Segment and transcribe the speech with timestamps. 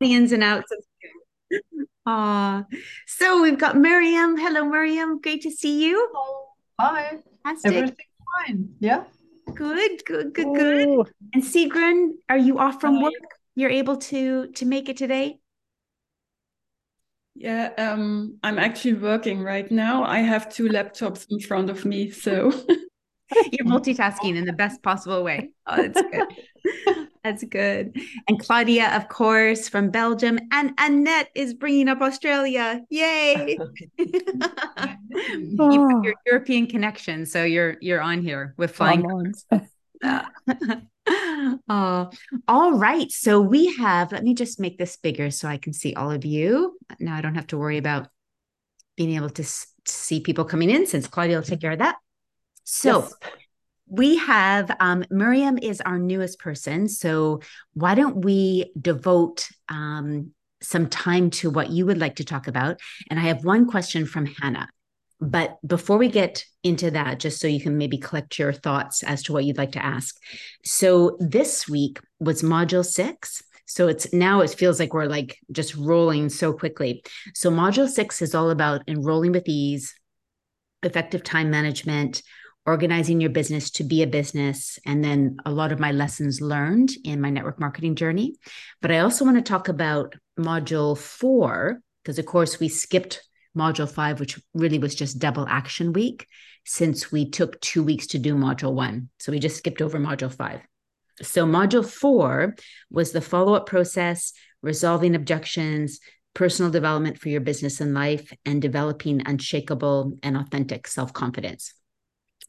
[0.00, 0.84] the ins and outs of
[2.06, 2.64] Ah,
[3.06, 4.36] so we've got Miriam.
[4.36, 5.20] Hello, Miriam.
[5.20, 6.10] Great to see you.
[6.80, 7.18] Hi.
[7.44, 7.72] Fantastic.
[7.72, 8.74] Everything fine?
[8.80, 9.04] Yeah.
[9.54, 11.12] Good, good, good, good.
[11.34, 13.12] And Sigrun, are you off from work?
[13.54, 15.38] You're able to to make it today?
[17.34, 20.04] Yeah, um, I'm actually working right now.
[20.04, 22.52] I have two laptops in front of me, so
[23.52, 25.50] You're multitasking in the best possible way.
[25.66, 27.08] Oh, that's good.
[27.22, 27.96] That's good.
[28.28, 32.80] And Claudia, of course, from Belgium, and Annette is bringing up Australia.
[32.88, 33.58] Yay!
[33.98, 34.08] you
[34.38, 36.00] have ah.
[36.02, 39.02] your European connection, so you're you're on here with flying.
[39.02, 39.44] Hormones.
[41.68, 42.10] oh,
[42.48, 43.10] all right.
[43.10, 46.24] So we have, let me just make this bigger so I can see all of
[46.24, 46.78] you.
[46.98, 48.08] Now I don't have to worry about
[48.96, 51.96] being able to s- see people coming in since Claudia will take care of that.
[52.64, 53.14] So Yes.
[53.90, 56.88] We have um, Miriam is our newest person.
[56.88, 57.40] So
[57.74, 60.32] why don't we devote um,
[60.62, 62.80] some time to what you would like to talk about?
[63.10, 64.68] And I have one question from Hannah.
[65.20, 69.22] But before we get into that, just so you can maybe collect your thoughts as
[69.24, 70.16] to what you'd like to ask.
[70.64, 73.42] So this week was module six.
[73.66, 77.02] So it's now it feels like we're like just rolling so quickly.
[77.34, 79.94] So module six is all about enrolling with ease,
[80.82, 82.22] effective time management,
[82.70, 86.90] organizing your business to be a business, and then a lot of my lessons learned
[87.04, 88.36] in my network marketing journey.
[88.80, 93.22] But I also want to talk about module four, because of course we skipped
[93.56, 96.26] module five, which really was just double action week,
[96.64, 99.08] since we took two weeks to do module one.
[99.18, 100.60] So we just skipped over module five.
[101.22, 102.54] So module four
[102.90, 105.98] was the follow up process, resolving objections,
[106.34, 111.74] personal development for your business and life, and developing unshakable and authentic self confidence.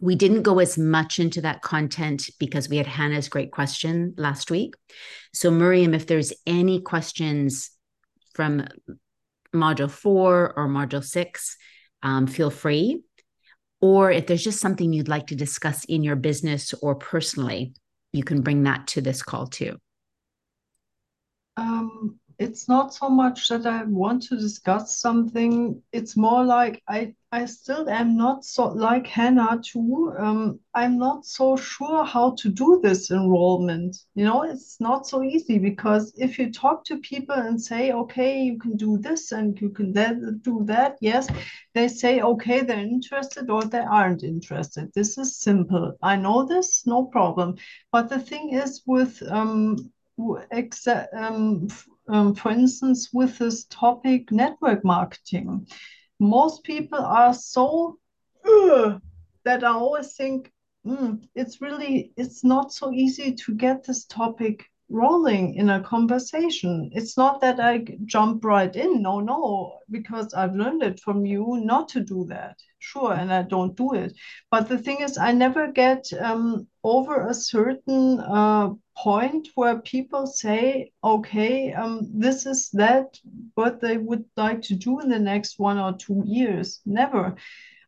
[0.01, 4.51] We didn't go as much into that content because we had Hannah's great question last
[4.51, 4.73] week.
[5.33, 7.71] So, Miriam, if there's any questions
[8.33, 8.67] from
[9.53, 11.55] module four or module six,
[12.03, 13.03] um, feel free.
[13.79, 17.73] Or if there's just something you'd like to discuss in your business or personally,
[18.11, 19.77] you can bring that to this call too.
[21.57, 25.79] Um, it's not so much that I want to discuss something.
[25.93, 30.11] It's more like I I still am not so like Hannah too.
[30.17, 33.95] Um, I'm not so sure how to do this enrollment.
[34.15, 38.41] You know, it's not so easy because if you talk to people and say, okay,
[38.41, 41.29] you can do this and you can then do that, yes,
[41.75, 44.91] they say, okay, they're interested or they aren't interested.
[44.95, 45.93] This is simple.
[46.01, 47.55] I know this, no problem.
[47.91, 49.91] But the thing is with um,
[51.13, 51.67] um,
[52.07, 55.67] um, for instance, with this topic, network marketing,
[56.19, 57.97] most people are so
[58.45, 59.01] "Ugh,"
[59.43, 60.51] that I always think
[60.85, 66.89] "Mm, it's really it's not so easy to get this topic rolling in a conversation.
[66.93, 71.59] It's not that I jump right in, no, no, because I've learned it from you
[71.63, 72.57] not to do that.
[72.79, 74.13] Sure, and I don't do it.
[74.49, 78.69] But the thing is, I never get um, over a certain uh,
[79.01, 83.19] point where people say, okay, um, this is that
[83.55, 86.81] what they would like to do in the next one or two years.
[86.85, 87.35] Never.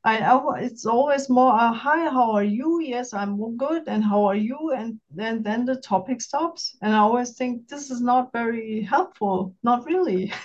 [0.03, 2.81] I, I it's always more, uh, hi, how are you?
[2.81, 3.83] Yes, I'm good.
[3.87, 4.71] And how are you?
[4.75, 6.75] And then then the topic stops.
[6.81, 9.55] And I always think this is not very helpful.
[9.63, 10.33] Not really.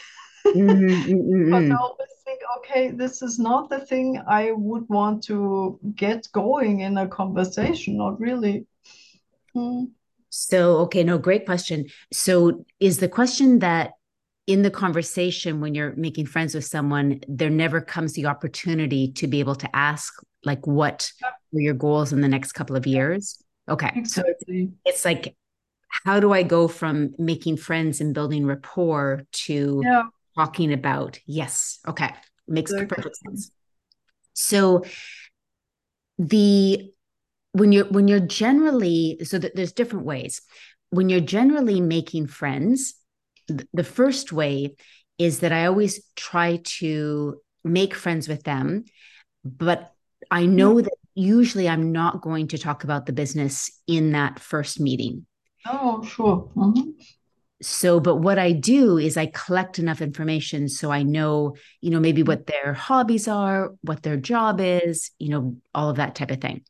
[0.55, 1.81] Mm, mm, mm, Because I mm.
[1.81, 6.97] always think, okay, this is not the thing I would want to get going in
[6.97, 7.99] a conversation.
[7.99, 8.67] Not really.
[9.53, 9.85] Hmm.
[10.31, 11.87] So, okay, no, great question.
[12.13, 13.93] So, is the question that
[14.47, 19.27] in the conversation when you're making friends with someone, there never comes the opportunity to
[19.27, 23.43] be able to ask, like, what are your goals in the next couple of years?
[23.69, 24.05] Okay.
[24.05, 24.23] So,
[24.85, 25.37] it's like,
[26.05, 30.05] how do I go from making friends and building rapport to Yeah,
[30.37, 32.11] talking about, yes, okay,
[32.47, 33.51] makes perfect sense.
[34.33, 34.85] So,
[36.19, 36.93] the
[37.53, 40.41] when you're when you're generally so that there's different ways.
[40.91, 42.95] When you're generally making friends
[43.49, 44.75] th- the first way
[45.19, 48.85] is that i always try to make friends with them
[49.45, 49.93] but
[50.31, 54.79] i know that usually i'm not going to talk about the business in that first
[54.81, 55.27] meeting.
[55.67, 56.49] Oh, sure.
[56.55, 56.95] Mhm.
[57.61, 62.01] so but what i do is i collect enough information so i know you know
[62.01, 66.31] maybe what their hobbies are what their job is you know all of that type
[66.31, 66.63] of thing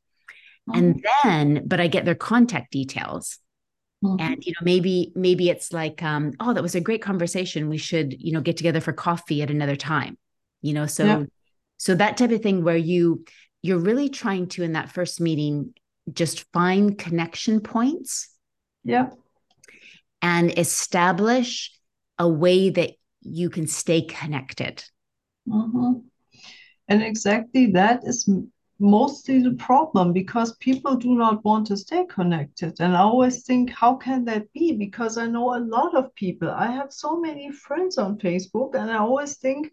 [0.75, 3.39] and then but i get their contact details
[4.05, 4.21] Mhm.
[4.21, 7.79] and you know maybe maybe it's like um oh that was a great conversation we
[7.79, 10.17] should you know get together for coffee at another time
[10.63, 11.25] you know so Yeah.
[11.79, 13.25] so that type of thing where you
[13.61, 15.75] you're really trying to in that first meeting
[16.13, 18.29] just find connection points
[18.85, 19.11] Yeah.
[20.23, 21.73] and establish
[22.19, 22.93] a way that
[23.23, 24.85] you can stay connected.
[25.49, 26.01] Mm-hmm.
[26.89, 28.31] And exactly that is
[28.79, 32.79] mostly the problem because people do not want to stay connected.
[32.81, 34.73] And I always think, how can that be?
[34.73, 36.51] Because I know a lot of people.
[36.51, 39.73] I have so many friends on Facebook, and I always think,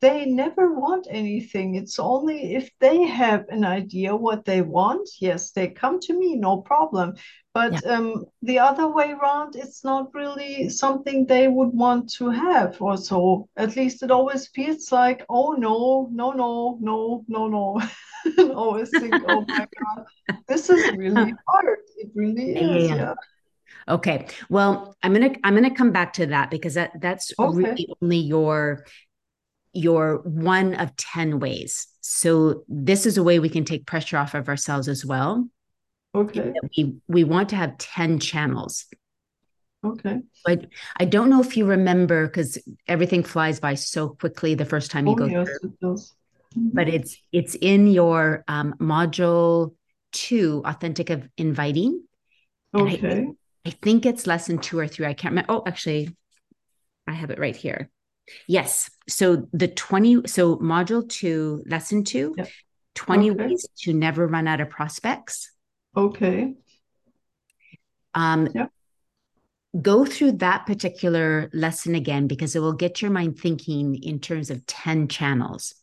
[0.00, 1.74] they never want anything.
[1.74, 6.36] It's only if they have an idea what they want, yes, they come to me,
[6.36, 7.14] no problem.
[7.58, 7.96] But yeah.
[7.96, 12.96] um, the other way around, it's not really something they would want to have, or
[12.96, 13.48] so.
[13.56, 17.82] At least it always feels like, oh no, no, no, no, no, no.
[18.38, 20.04] and always think, oh my God,
[20.46, 21.78] this is really hard.
[21.96, 22.90] It really is.
[22.90, 22.94] Yeah.
[22.96, 23.14] yeah.
[23.88, 24.28] Okay.
[24.48, 27.56] Well, I'm gonna I'm gonna come back to that because that that's okay.
[27.56, 28.86] really only your
[29.72, 31.88] your one of 10 ways.
[32.02, 35.48] So this is a way we can take pressure off of ourselves as well.
[36.14, 36.52] Okay.
[36.76, 38.86] We we want to have 10 channels.
[39.84, 40.20] Okay.
[40.44, 40.66] But
[40.96, 45.06] I don't know if you remember because everything flies by so quickly the first time
[45.06, 45.70] you oh, go yes, through.
[45.70, 46.14] It does.
[46.56, 46.68] Mm-hmm.
[46.72, 49.74] But it's it's in your um, module
[50.12, 52.02] two, authentic of inviting.
[52.74, 53.26] Okay.
[53.66, 55.06] I, I think it's lesson two or three.
[55.06, 55.52] I can't remember.
[55.52, 56.16] Oh, actually,
[57.06, 57.90] I have it right here.
[58.46, 58.90] Yes.
[59.08, 62.48] So the 20, so module two, lesson two, yep.
[62.94, 63.46] 20 okay.
[63.46, 65.50] ways to never run out of prospects.
[65.96, 66.54] Okay.
[68.14, 68.70] Um, yep.
[69.80, 74.50] Go through that particular lesson again because it will get your mind thinking in terms
[74.50, 75.74] of 10 channels.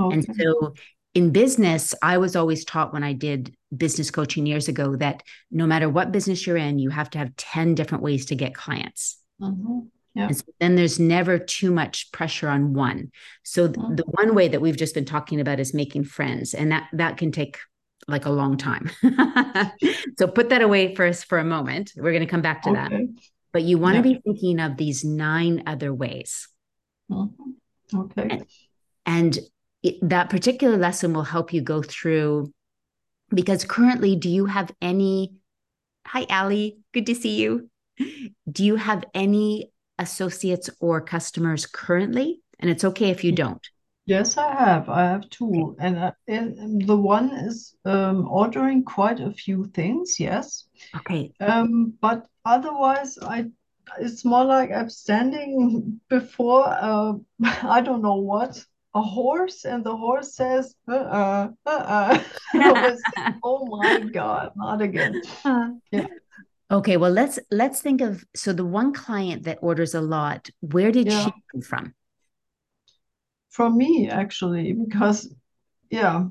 [0.00, 0.14] Okay.
[0.14, 0.74] And so
[1.14, 5.66] in business, I was always taught when I did business coaching years ago that no
[5.66, 9.18] matter what business you're in, you have to have 10 different ways to get clients.
[9.40, 9.80] Mm-hmm.
[10.14, 10.26] Yeah.
[10.26, 13.12] And so then there's never too much pressure on one.
[13.42, 13.96] So mm-hmm.
[13.96, 17.18] the one way that we've just been talking about is making friends, and that that
[17.18, 17.58] can take
[18.08, 18.90] like a long time.
[20.18, 21.92] so put that away first for a moment.
[21.96, 22.80] We're going to come back to okay.
[22.80, 22.92] that.
[23.52, 24.14] But you want to yeah.
[24.14, 26.48] be thinking of these nine other ways.
[27.10, 27.98] Mm-hmm.
[27.98, 28.22] Okay.
[28.22, 28.46] And,
[29.06, 29.38] and
[29.82, 32.52] it, that particular lesson will help you go through
[33.30, 35.34] because currently, do you have any?
[36.06, 36.78] Hi, Allie.
[36.92, 37.70] Good to see you.
[38.50, 42.40] Do you have any associates or customers currently?
[42.58, 43.66] And it's okay if you don't.
[44.08, 44.88] Yes, I have.
[44.88, 50.18] I have two, and, uh, and, the one is um, ordering quite a few things.
[50.18, 50.64] Yes.
[50.96, 51.30] Okay.
[51.40, 53.50] Um, but otherwise, I
[54.00, 57.12] it's more like I'm standing before uh,
[57.62, 58.64] I don't know what
[58.94, 62.18] a horse, and the horse says, "Uh, uh, uh."
[62.54, 62.92] uh.
[63.44, 65.20] oh my God, not again.
[65.44, 65.68] Uh.
[65.90, 66.06] Yeah.
[66.70, 70.92] Okay, well let's let's think of so the one client that orders a lot, where
[70.92, 71.26] did yeah.
[71.26, 71.94] she come from?
[73.58, 75.34] From me actually, because
[75.90, 76.26] yeah,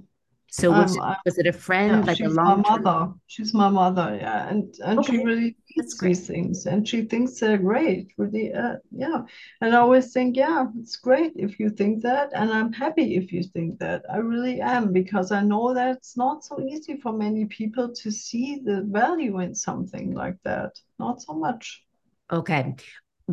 [0.49, 2.61] so was, um, it, was it a friend, yeah, like a long?
[2.61, 3.13] My mother.
[3.27, 5.11] She's my mother, yeah, and and okay.
[5.11, 8.13] she really needs these things, and she thinks they're great.
[8.17, 9.23] Really, uh, yeah.
[9.59, 13.33] And I always think, yeah, it's great if you think that, and I'm happy if
[13.33, 14.05] you think that.
[14.09, 18.09] I really am because I know that it's not so easy for many people to
[18.09, 20.79] see the value in something like that.
[20.97, 21.83] Not so much.
[22.31, 22.75] Okay.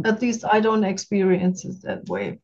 [0.05, 2.41] At least I don't experience it that way.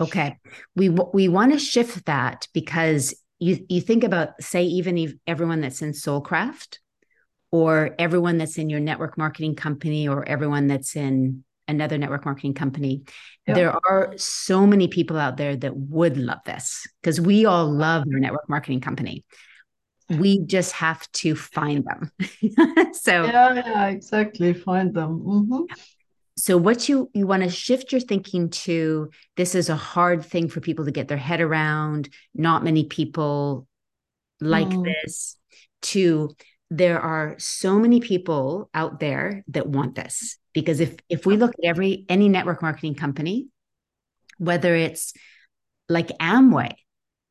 [0.00, 0.38] Okay.
[0.74, 5.60] We we want to shift that because you you think about say even if everyone
[5.60, 6.78] that's in soulcraft
[7.50, 12.54] or everyone that's in your network marketing company or everyone that's in another network marketing
[12.54, 13.02] company
[13.54, 18.04] there are so many people out there that would love this because we all love
[18.12, 19.24] our network marketing company.
[20.08, 22.10] We just have to find them.
[22.92, 24.52] So yeah yeah exactly.
[24.52, 25.20] Find them.
[25.20, 25.74] Mm-hmm
[26.38, 30.48] so what you you want to shift your thinking to this is a hard thing
[30.48, 32.10] for people to get their head around.
[32.34, 33.66] Not many people
[34.40, 34.84] like mm.
[34.84, 35.36] this.
[35.82, 36.34] To
[36.70, 40.36] there are so many people out there that want this.
[40.52, 43.48] Because if if we look at every any network marketing company
[44.38, 45.14] whether it's
[45.88, 46.74] like Amway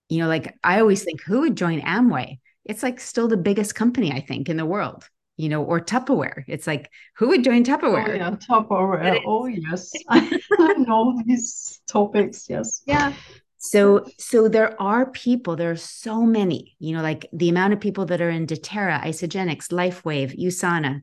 [0.10, 2.40] you know like I always think who would join Amway?
[2.64, 6.44] It's like still the biggest company I think in the world you know, or Tupperware.
[6.48, 8.10] It's like, who would join Tupperware?
[8.10, 9.22] Oh, yeah, Tupperware.
[9.26, 9.92] Oh, yes.
[10.10, 12.46] I know these topics.
[12.50, 12.82] Yes.
[12.86, 13.14] Yeah.
[13.58, 17.80] So, so there are people, there are so many, you know, like the amount of
[17.80, 21.02] people that are in doTERRA, Isagenix, LifeWave, USANA.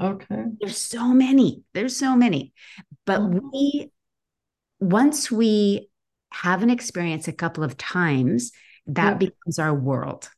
[0.00, 0.44] Okay.
[0.60, 1.64] There's so many.
[1.74, 2.54] There's so many.
[3.04, 3.48] But mm-hmm.
[3.52, 3.90] we,
[4.78, 5.90] once we
[6.32, 8.52] have an experience a couple of times,
[8.86, 9.14] that yeah.
[9.14, 10.30] becomes our world.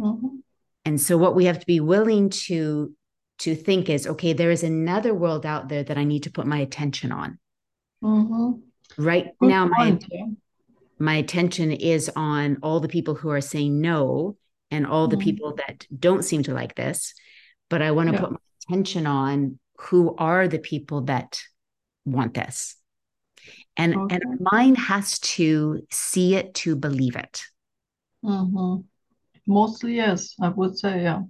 [0.00, 0.38] Mm-hmm.
[0.84, 2.94] And so what we have to be willing to
[3.40, 6.46] to think is okay there is another world out there that i need to put
[6.46, 7.38] my attention on
[8.04, 9.02] mm-hmm.
[9.02, 9.98] right Good now my
[10.98, 14.36] my attention is on all the people who are saying no
[14.70, 15.24] and all the mm-hmm.
[15.24, 17.14] people that don't seem to like this
[17.70, 18.20] but i want to yeah.
[18.20, 21.40] put my attention on who are the people that
[22.04, 22.76] want this.
[23.76, 24.16] And, Okay.
[24.16, 27.42] and our mind has to see it to believe it.
[28.24, 28.82] Mm-hmm.
[29.50, 31.22] Mostly, yes, I would say, yeah.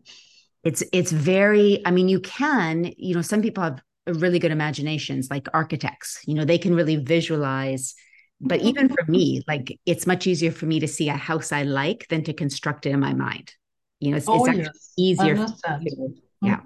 [0.62, 5.30] It's it's very, I mean, you can, you know, some people have really good imaginations,
[5.30, 7.94] like architects, you know, they can really visualize.
[8.42, 11.62] But even for me, like it's much easier for me to see a house I
[11.62, 13.54] like than to construct it in my mind.
[14.00, 16.46] You know, it's, Oh, it's actually yes, easier me mm-hmm.
[16.46, 16.60] yeah.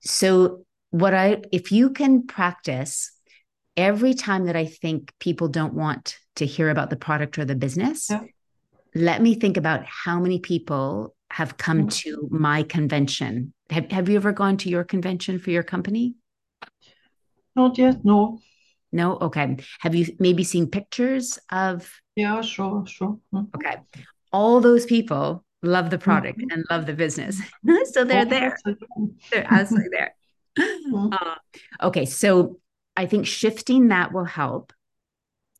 [0.00, 3.12] So what I if you can practice
[3.76, 7.54] every time that I think people don't want to hear about the product or the
[7.54, 8.24] business, Yeah.
[8.96, 11.90] Let me think about how many people have come Mhm.
[12.02, 13.52] to my convention.
[13.70, 16.14] Have have you ever gone to your convention for your company?
[17.54, 18.40] Not yet, no.
[18.92, 19.18] No?
[19.20, 19.56] Okay.
[19.80, 23.18] Have you maybe seen pictures of Yeah, sure, sure.
[23.32, 23.48] Mhm.
[23.54, 23.76] okay.
[24.32, 26.52] All those people love the product Mhm.
[26.52, 27.40] and love the business.
[27.94, 28.56] so they're Oh, there.
[29.30, 30.14] They're absolutely there.
[30.58, 31.12] Mhm.
[31.20, 31.34] Uh,
[31.88, 32.60] okay, so
[32.96, 34.72] I think shifting that will help.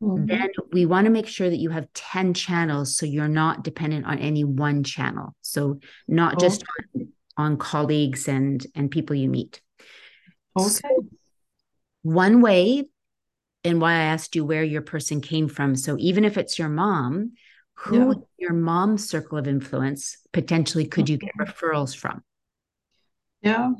[0.01, 0.27] Mhm.
[0.27, 4.05] Then we want to make sure that you have 10 channels so you're not dependent
[4.05, 5.35] on any one channel.
[5.41, 6.63] So not just
[6.95, 9.61] on, on colleagues and and people you meet.
[10.55, 10.95] Okay.
[12.03, 12.85] One way
[13.63, 15.75] and why I asked you where your person came from.
[15.75, 17.33] So even if it's your mom,
[17.73, 18.13] who Yeah.
[18.37, 21.51] your mom's circle of influence potentially could you get Mm-hmm.
[21.51, 22.23] referrals from?
[23.41, 23.71] Yeah,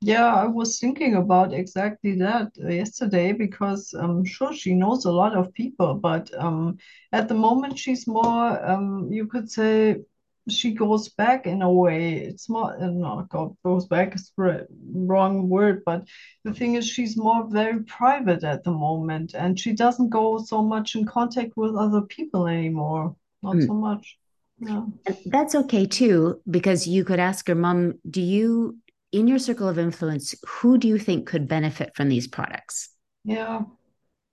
[0.00, 5.10] yeah, I was thinking about exactly that uh, yesterday because I'm sure she knows a
[5.12, 6.78] lot of people, but um,
[7.12, 9.96] at the moment she's more, um, you could say,
[10.48, 12.18] she goes back in a way.
[12.18, 16.06] It's more, uh, not go, goes back is the wrong word, but
[16.44, 20.62] the thing is she's more very private at the moment, and she doesn't go so
[20.62, 23.16] much in contact with other people anymore.
[23.42, 23.66] Not Mm.
[23.66, 24.18] so much.
[24.60, 24.86] Yeah.
[25.04, 28.76] And that's okay too, because you could ask your mom, do you,
[29.12, 32.88] in your circle of influence, who do you think could benefit from these products?
[33.24, 33.62] Yeah.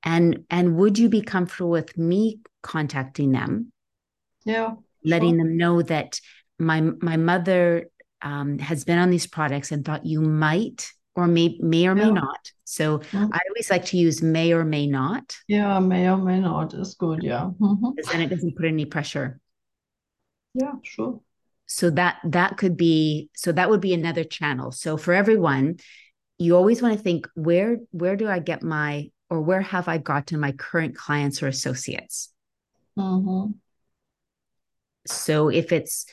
[0.04, 3.72] And and would you be comfortable with me contacting them,
[4.46, 4.76] Yeah.
[5.04, 5.38] letting Sure.
[5.46, 6.20] them know that
[6.60, 7.90] my my mother
[8.22, 12.06] um, has been on these products and thought you might or may may or may
[12.06, 12.12] Yeah.
[12.12, 12.52] not.
[12.64, 13.30] So Mm.
[13.34, 16.96] I always like to use may or may not, Yeah, may or may not is
[16.96, 17.22] good.
[17.22, 17.52] Yeah.
[17.60, 17.96] Mhm.
[17.96, 19.40] because then it doesn't put any pressure.
[20.54, 21.22] Yeah, sure.
[21.66, 24.72] So that that could be so that would be another channel.
[24.72, 25.78] So for everyone
[26.40, 29.98] you always want to think where where do i get my or where have i
[29.98, 32.30] gotten my current clients or associates?
[32.98, 33.52] Hmm
[35.06, 36.06] so if it's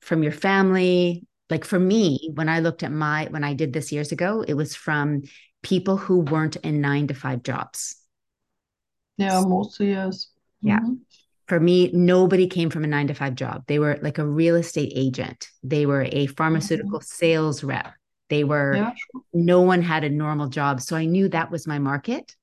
[0.00, 3.90] from your family like for me when i looked at my when i did this
[3.90, 5.22] years ago it was from
[5.62, 7.96] people who weren't in 9 to 5 jobs.
[9.16, 10.28] Yeah, mostly yes.
[10.62, 10.80] Yeah.
[11.48, 13.64] For me, nobody came from a nine to five job.
[13.66, 15.48] They were like a real estate agent.
[15.62, 16.34] They were a mm-hmm.
[16.34, 17.92] pharmaceutical sales rep.
[18.28, 18.92] They were, Yeah,
[19.32, 20.82] no one had a normal job.
[20.82, 22.36] So I knew that was my market.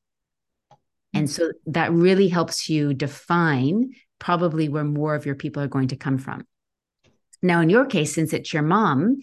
[0.72, 1.20] Mm-hmm.
[1.20, 5.90] And so that really helps you define probably where more of your people are going
[5.90, 6.46] to come from.
[7.44, 9.20] Now, in your case, since it's your mom,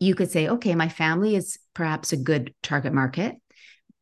[0.00, 3.36] you could say, okay, my family is perhaps a good target market,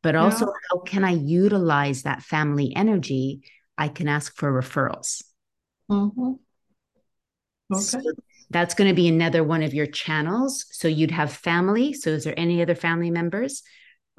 [0.03, 3.41] but also how can I utilize that family energy?
[3.77, 5.23] I can ask for referrals.
[5.91, 6.39] Mhm.
[7.73, 8.09] So Okay.
[8.51, 10.67] that's going to be another one of your channels.
[10.71, 11.93] So you'd have family.
[11.93, 13.63] So is there any other family members?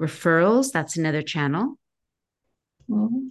[0.00, 1.78] Referrals, that's another channel.
[2.88, 3.30] Mhm.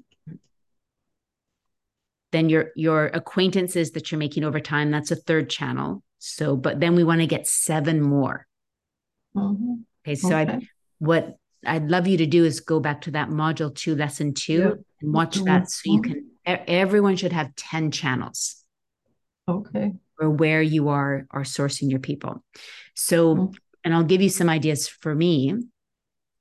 [2.31, 6.03] Then your your acquaintances that you're making over time, that's a third channel.
[6.17, 8.47] So, but then we want to get seven more.
[9.35, 9.85] Mhm.
[10.03, 10.15] Okay.
[10.15, 10.67] So I
[10.99, 14.83] what I'd love you to do is go back to that module two, lesson two,
[15.01, 15.45] and watch Mhm.
[15.45, 18.63] that so you can everyone should have 10 channels.
[19.47, 19.93] Okay.
[20.17, 22.41] or where you are are sourcing your people.
[22.93, 23.55] So, Mm.
[23.83, 25.53] and I'll give you some ideas for me.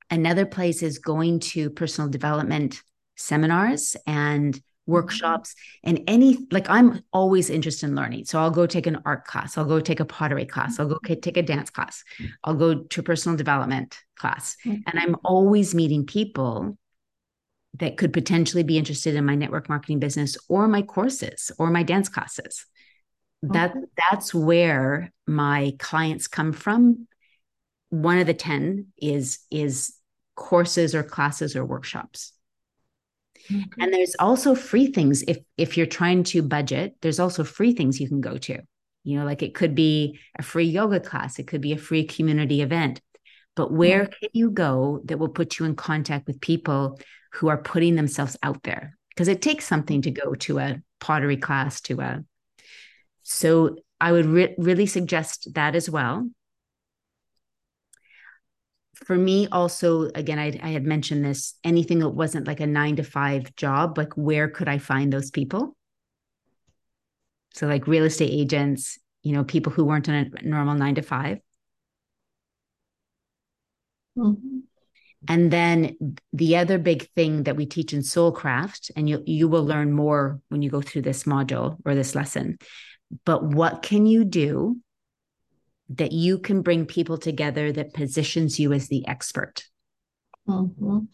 [0.09, 2.81] Another place is going to personal development
[3.17, 8.25] seminars and workshops and any like I'm always interested in learning.
[8.25, 10.99] So I'll go take an art class, I'll go take a pottery class, I'll go
[11.05, 12.03] ca- take a dance class,
[12.43, 14.55] I'll go to a personal development class.
[14.65, 14.83] Mhm.
[14.85, 16.77] And I'm always meeting people
[17.79, 21.83] that could potentially be interested in my network marketing business or my courses or my
[21.83, 22.65] dance classes.
[23.41, 23.75] That
[24.09, 27.07] that's where my clients come from.
[27.89, 29.93] One of the 10 is is
[30.35, 32.33] courses or classes or workshops
[33.45, 33.63] Okay.
[33.79, 37.99] and there's also free things if if you're trying to budget there's also free things
[37.99, 38.59] you can go to
[39.03, 42.05] you know like it could be a free yoga class it could be a free
[42.05, 43.01] community event
[43.55, 46.99] but where can you go that will put you in contact with people
[47.33, 51.37] who are putting themselves out there because it takes something to go to a pottery
[51.37, 52.23] class to a
[53.23, 56.29] so I would re- really suggest that as well.
[59.05, 62.95] For me also again I, I had mentioned this anything that wasn't like a nine
[62.97, 65.75] to five job like where could i find those people
[67.53, 71.01] so like real estate agents you know people who weren't on a normal nine to
[71.01, 71.39] 5
[74.17, 74.61] Mhm.
[75.27, 75.97] and then
[76.31, 80.39] the other big thing that we teach in soulcraft and you you will learn more
[80.49, 82.57] when you go through this module or this lesson
[83.25, 84.79] but what can you do
[85.89, 89.63] that you can bring people together that positions you as the expert.
[90.47, 91.07] Mhm.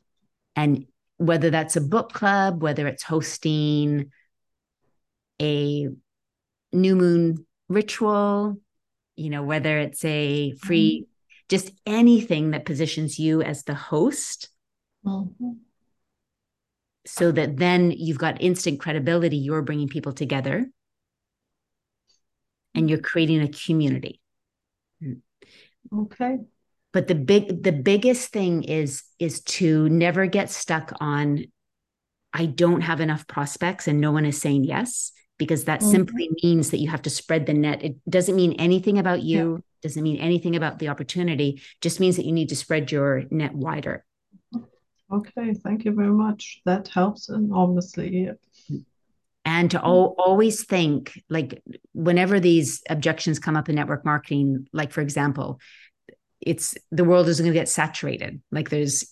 [0.55, 0.85] and
[1.17, 4.11] whether that's a book club whether it's hosting
[5.41, 5.87] a
[6.73, 8.59] new moon ritual
[9.15, 11.05] you know whether it's a free
[11.47, 14.49] just anything that positions you as the host.
[15.05, 15.59] Mhm.
[17.05, 19.35] so that then you've got instant credibility.
[19.35, 20.69] You're bringing people together.
[22.75, 24.20] And you're creating a community
[25.93, 26.37] Okay.
[26.93, 31.45] but the big the biggest thing is is to never get stuck on
[32.33, 35.91] i don't have enough prospects and no one is saying yes because that Mhm.
[35.91, 39.63] simply means that you have to spread the net it doesn't mean anything about you
[39.81, 43.53] doesn't mean anything about the opportunity just means that you need to spread your net
[43.55, 44.05] wider
[45.11, 45.53] Okay.
[45.55, 46.61] Thank you very much.
[46.63, 48.29] That helps enormously.
[49.45, 49.83] And to mm.
[49.83, 51.61] al- always think like
[51.93, 55.59] whenever these objections come up in network marketing like for example
[56.41, 58.41] it's the world is going to get saturated.
[58.51, 59.05] Like there's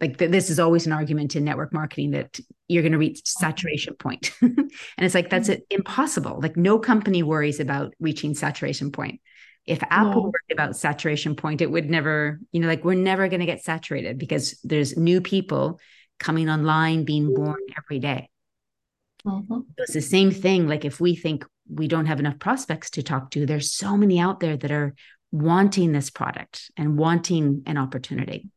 [0.00, 3.20] like th- this is always an argument in network marketing that you're going to reach
[3.20, 3.40] oh.
[3.40, 4.32] saturation point.
[4.40, 5.54] And it's like that's mm.
[5.54, 6.38] it, impossible.
[6.40, 9.20] Like no company worries about reaching saturation point.
[9.66, 10.20] If apple No.
[10.22, 13.62] worried about saturation point it would never you know like we're never going to get
[13.62, 15.78] saturated because there's new people
[16.18, 17.34] coming online being mm.
[17.34, 18.29] born every day
[19.26, 19.66] Mhm.
[19.78, 20.66] it's the same thing.
[20.68, 24.18] Like if we think we don't have enough prospects to talk to, there's so many
[24.18, 24.94] out there that are
[25.30, 28.48] wanting this product and wanting an opportunity.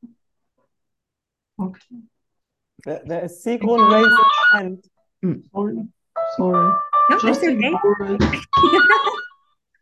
[1.62, 1.82] Okay.
[2.86, 4.84] There, there is Sigrun raising her hand.
[5.54, 5.78] Sorry.
[6.38, 6.74] Sorry.
[7.10, 7.54] No, Just okay.
[7.54, 8.18] ignore.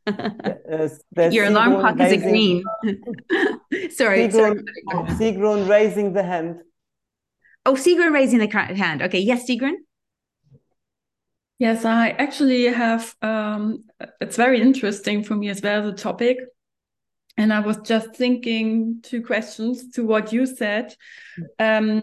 [0.08, 0.90] Uh,
[1.30, 2.64] Your alarm clock is a raising- green.
[3.92, 4.56] sorry, sorry.
[4.56, 6.60] Sigrun, Sigrun raising the hand.
[7.68, 9.04] Oh, Sigrun raising the hand.
[9.04, 9.76] Okay, yes, Sigrun.
[11.62, 13.84] Yes, I actually have, um,
[14.20, 16.40] it's very interesting for me as well, the topic.
[17.38, 20.96] And I was just thinking two questions to what you said.
[21.60, 22.02] Um,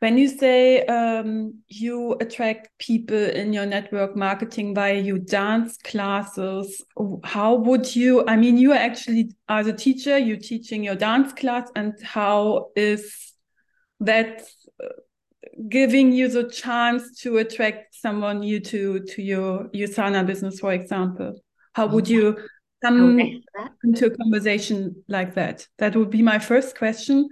[0.00, 6.82] when you say um, you attract people in your network marketing via your dance classes,
[7.22, 8.26] how would you?
[8.26, 13.34] I mean, you actually are the teacher, you're teaching your dance class, and how is
[14.00, 14.42] that
[14.82, 14.88] uh,
[15.68, 20.72] giving you the chance to attract someone new to to your your sauna business, for
[20.72, 21.40] example?
[21.72, 22.36] How would you
[22.82, 23.20] come
[23.84, 25.66] into a conversation like that?
[25.78, 27.28] That would be my first question.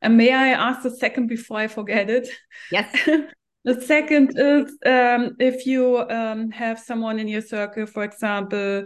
[0.00, 2.28] And may I ask the second before I forget it?
[2.70, 2.92] Yes.
[3.64, 8.84] the second is um, if you um, have someone in your circle, for example,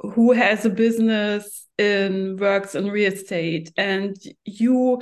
[0.00, 5.00] who has a business in works in real estate, and you,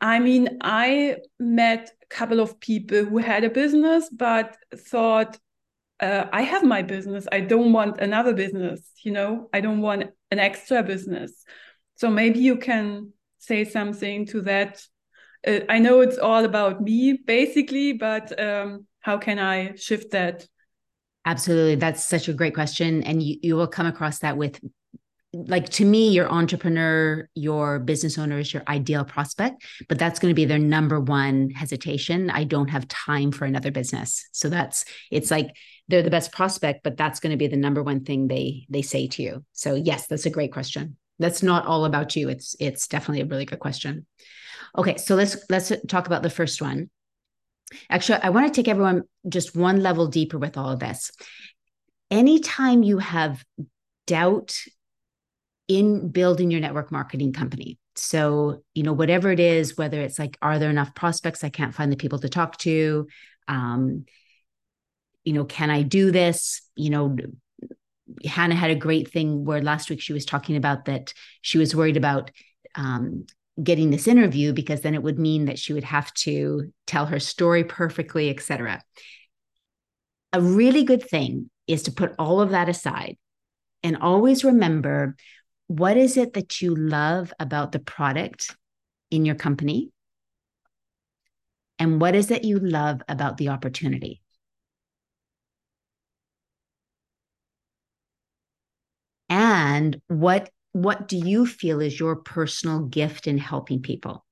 [0.00, 5.38] I mean, I met a couple of people who had a business but thought
[6.00, 7.26] uh, I have my business.
[7.30, 8.90] I don't want another business.
[9.04, 11.44] You know, I don't want an extra business.
[11.96, 14.82] So maybe you can say something to that.
[15.46, 20.46] Uh, I know it's all about me, basically, but um, how can I shift that?
[21.26, 21.74] Absolutely.
[21.74, 23.02] That's such a great question.
[23.02, 24.58] And you, you will come across that with,
[25.32, 30.30] like, to me, your entrepreneur, your business owner is your ideal prospect, but that's going
[30.30, 32.30] to be their number one hesitation.
[32.30, 34.28] I don't have time for another business.
[34.32, 35.54] So that's, it's like
[35.86, 38.82] they're the best prospect, but that's going to be the number one thing they, they
[38.82, 39.44] say to you.
[39.52, 40.96] So yes, that's a great question.
[41.20, 42.28] That's not all about you.
[42.28, 44.06] It's, it's definitely a really good question.
[44.76, 44.96] Okay.
[44.96, 46.90] So let's, let's talk about the first one.
[47.88, 51.12] Actually, I want to take everyone just one level deeper with all of this.
[52.10, 53.44] Anytime you have
[54.08, 54.56] doubt
[55.70, 60.36] in building your network marketing company, so, you know, whatever it is, whether it's like,
[60.42, 61.44] are there enough prospects?
[61.44, 63.06] I can't find the people to talk to.
[63.46, 64.06] Um,
[65.22, 66.62] you know, can I do this?
[66.74, 67.16] You know,
[68.24, 71.76] Hannah had a great thing where last week she was talking about that she was
[71.76, 72.30] worried about
[72.74, 73.26] um,
[73.62, 77.20] getting this interview because then it would mean that she would have to tell her
[77.20, 78.82] story perfectly, etc.
[80.32, 83.16] A really good thing is to put all of that aside
[83.82, 85.16] and always remember
[85.70, 88.56] what is it that you love about the product
[89.12, 89.92] in your company
[91.78, 94.20] and what is it you love about the opportunity
[99.28, 104.24] and what what do you feel is your personal gift in helping people?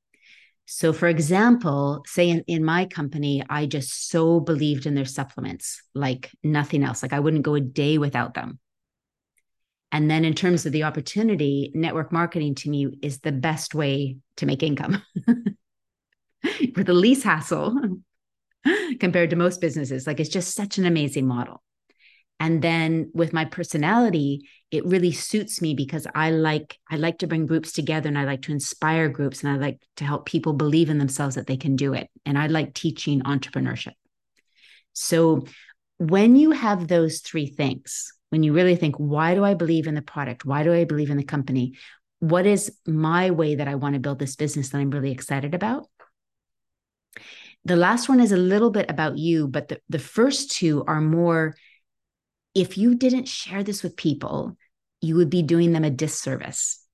[0.67, 5.83] So, for example, say in, in my company, I just so believed in their supplements
[5.95, 7.03] like nothing else.
[7.03, 8.59] Like I wouldn't go a day without them.
[9.91, 14.19] And then, in terms of the opportunity, network marketing to me is the best way
[14.37, 15.03] to make income
[16.75, 17.75] for the least hassle
[19.01, 20.07] compared to most businesses.
[20.07, 21.63] Like it's just such an amazing model.
[22.41, 27.27] And then with my personality, it really suits me because I like I like to
[27.27, 30.53] bring groups together and I like to inspire groups and I like to help people
[30.53, 32.09] believe in themselves that they can do it.
[32.25, 33.95] And I like teaching entrepreneurship.
[34.93, 35.47] So
[35.99, 39.95] when you have those three things, when you really think, why do I believe in
[39.95, 40.45] the product?
[40.45, 41.75] Why do I believe in the company?
[42.21, 45.55] What is my way that I want to build this business that I'm really excited
[45.55, 45.89] about?
[47.65, 51.01] The last one is a little bit about you, but the, the first two are
[51.01, 51.55] more
[52.55, 54.57] if you didn't share this with people,
[55.01, 56.85] you would be doing them a disservice.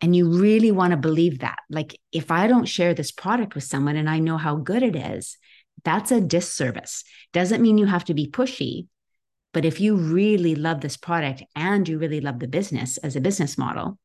[0.00, 1.58] And you really want to believe that.
[1.70, 4.94] Like, if I don't share this product with someone and I know how good it
[4.94, 5.38] is,
[5.82, 7.04] that's a disservice.
[7.32, 8.86] Doesn't mean you have to be pushy,
[9.54, 13.20] but if you really love this product and you really love the business as a
[13.20, 13.98] business model,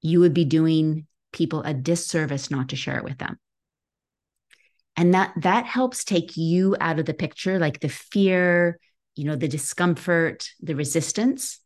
[0.00, 3.38] you would be doing people a disservice not to share it with them.
[4.96, 8.78] And that that helps take you out of the picture like the fear
[9.16, 11.60] you know the discomfort the resistance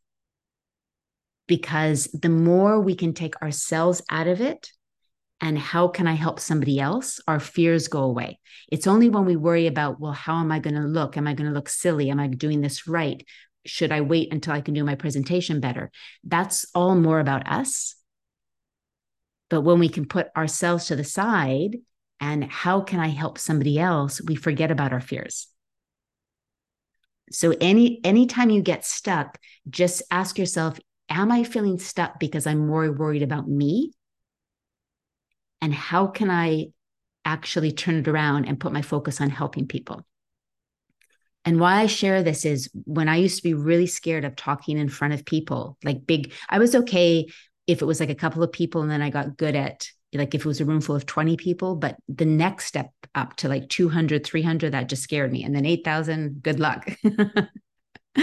[1.46, 4.70] because the more we can take ourselves out of it
[5.40, 7.20] and how can i help somebody else?
[7.26, 8.38] Our fears go away.
[8.70, 11.16] It's only when we worry about well how am i going to look?
[11.16, 12.10] Am i going to look silly?
[12.10, 13.24] Am i doing this right?
[13.66, 15.90] Should i wait until i can do my presentation better?
[16.22, 17.96] That's all more about us.
[19.50, 21.76] But when we can put ourselves to the side
[22.20, 25.48] and how can I help somebody else, we forget about our fears.
[27.30, 32.66] So any anytime you get stuck, just ask yourself, am I feeling stuck because I'm
[32.66, 33.92] more worried about me?
[35.64, 36.66] And how can I
[37.24, 40.04] actually turn it around and put my focus on helping people?
[41.46, 44.76] And why I share this is when I used to be really scared of talking
[44.76, 47.28] in front of people, like big, I was okay
[47.66, 50.34] if it was like a couple of people and then I got good at like
[50.34, 53.48] if it was a room full of 20 people but the next step up to
[53.48, 56.88] like 200 300 that just scared me and then 8000 good luck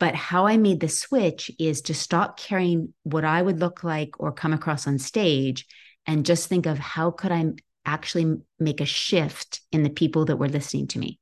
[0.00, 4.18] but how i made the switch is to stop caring what i would look like
[4.18, 5.66] or come across on stage
[6.06, 7.44] and just think of how could i
[7.84, 11.18] actually make a shift in the people that were listening to me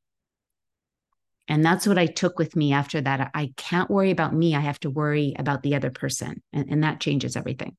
[1.49, 3.31] and that's what I took with me after that.
[3.35, 4.55] I can't worry about me.
[4.55, 6.43] I have to worry about the other person.
[6.53, 7.75] And, and that changes everything.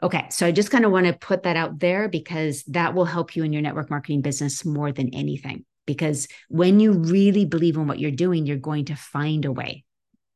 [0.00, 3.04] Okay, so I just kind of want to put that out there because that will
[3.04, 5.64] help you in your network marketing business more than anything.
[5.86, 9.84] Because when you really believe in what you're doing, you're going to find a way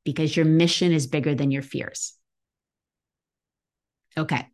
[0.05, 2.15] because your mission is bigger than your fears.
[4.17, 4.47] Okay.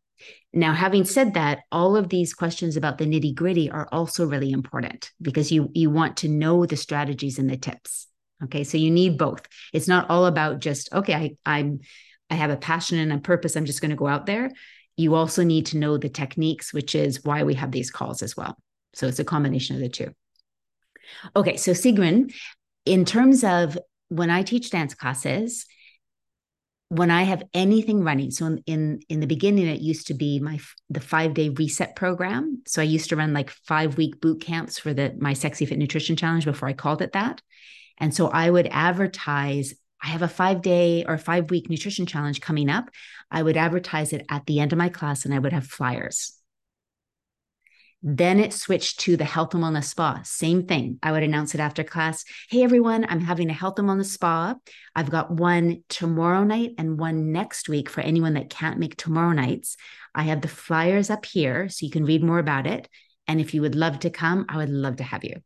[0.53, 4.51] Now, having said that, all of these questions about the nitty gritty are also really
[4.51, 8.07] important because you you want to know the strategies and the tips.
[8.45, 9.43] Okay, so you need both.
[9.73, 11.81] It's not all about just okay, I, I'm
[12.31, 13.57] I have a passion and a purpose.
[13.57, 14.51] I'm just going to go out there
[14.97, 18.37] you also need to know the techniques, which is why we have these calls as
[18.37, 18.57] well.
[18.95, 20.13] So it's a combination of the two.
[21.35, 22.33] Okay, so Sigrun,
[22.85, 25.67] in terms of when I teach dance classes,
[26.93, 30.39] when I have anything running, so in, in in the beginning, it used to be
[30.41, 32.63] my the five day reset program.
[32.67, 35.79] So I used to run like five week boot camps for the my sexy fit
[35.79, 37.41] nutrition challenge before I called it that.
[37.97, 42.43] And so I would advertise I have a five day or five week nutrition challenge
[42.43, 42.91] coming up.
[43.31, 46.35] I would advertise it at the end of my class and I would have flyers.
[48.03, 50.21] Then it switched to the health and wellness spa.
[50.25, 50.99] Same thing.
[51.05, 52.25] I would announce it after class.
[52.51, 54.57] Hey, everyone, I'm having a health and wellness spa.
[54.97, 59.33] I've got one tomorrow night and one next week for anyone that can't make tomorrow
[59.33, 59.77] nights.
[60.15, 62.89] I have the flyers up here so you can read more about it.
[63.29, 65.37] And if you would love to come, I would love to have you.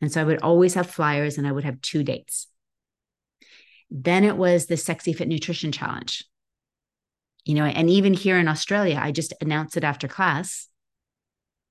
[0.00, 2.46] And so I would always have flyers and I would have two dates.
[3.90, 6.24] Then it was the Sexy Fit Nutrition Challenge.
[7.44, 10.68] You know, and even here in Australia, I just announced it after class.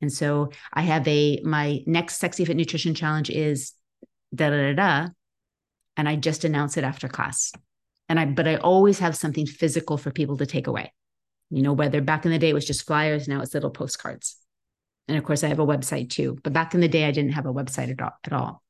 [0.01, 3.73] And so I have a my next Sexy Fit Nutrition Challenge is
[4.33, 5.07] da da da da.
[5.95, 7.51] And I just announce it after class.
[8.09, 10.93] And I but I always have something physical for people to take away.
[11.49, 14.37] You know, whether back in the day it was just flyers, now it's little postcards.
[15.07, 16.37] And of course, I have a website too.
[16.43, 18.11] But back in the day, I didn't have a website at all.
[18.25, 18.61] At all.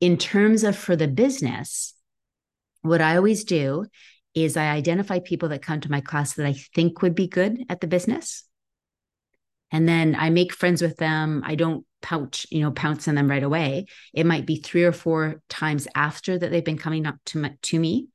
[0.00, 1.94] In terms of for the business,
[2.82, 3.86] what I always do
[4.34, 7.64] is I identify people that come to my class that I think would be good
[7.68, 8.44] at the business.
[9.74, 11.42] And then I make friends with them.
[11.44, 13.86] I don't pouch, you know, pounce on them right away.
[14.12, 17.56] It might be three or four times after that they've been coming up to, my,
[17.62, 18.06] to me.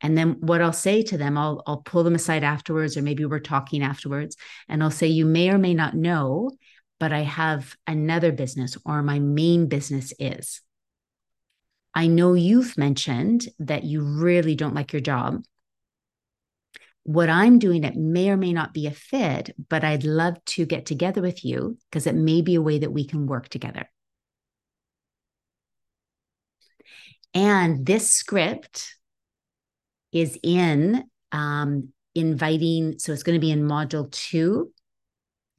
[0.00, 3.26] And then what I'll say to them, I'll, I'll pull them aside afterwards, or maybe
[3.26, 6.52] we're talking afterwards, and I'll say, You may or may not know,
[6.98, 10.62] but I have another business, or my main business is.
[11.94, 15.42] I know you've mentioned that you really don't like your job
[17.08, 20.66] what I'm doing, it may or may not be a fit, but I'd love to
[20.66, 23.88] get together with you because it may be a way that we can work together.
[27.32, 28.94] And this script
[30.12, 34.70] is in um, inviting, so it's going to be in module two,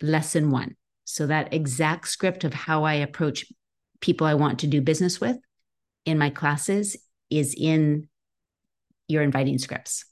[0.03, 0.75] lesson one.
[1.05, 3.47] So that exact script of how I approach
[4.01, 5.37] people I want to do business with
[6.05, 6.95] in my classes
[7.31, 8.07] is in
[9.07, 10.05] your inviting scripts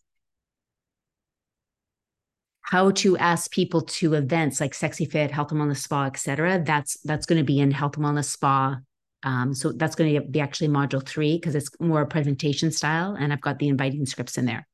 [2.68, 7.00] how to ask people to events like sexy fit health and wellness spa etc that's
[7.06, 8.78] that's going to be in health and wellness spa.
[9.24, 13.32] Um, so that's going to be actually module three because it's more presentation style and
[13.32, 14.68] i've got the inviting scripts in there.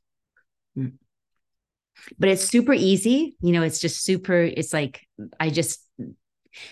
[0.77, 0.93] Mm.
[2.17, 5.07] but it's super easy you know it's just super it's like
[5.39, 5.87] i just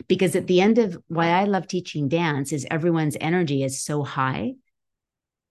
[0.07, 4.03] because at the end of why i love teaching dance is everyone's energy is so
[4.03, 4.55] high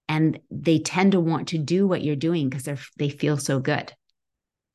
[0.09, 3.61] and they tend to want to do what you're doing because they're they feel so
[3.61, 3.95] good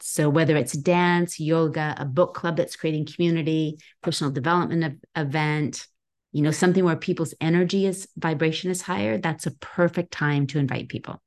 [0.01, 5.87] so, whether it's dance, yoga, a book club that's creating community, personal development event,
[6.31, 10.59] you know, something where people's energy is vibration is higher, that's a perfect time to
[10.59, 11.21] invite people.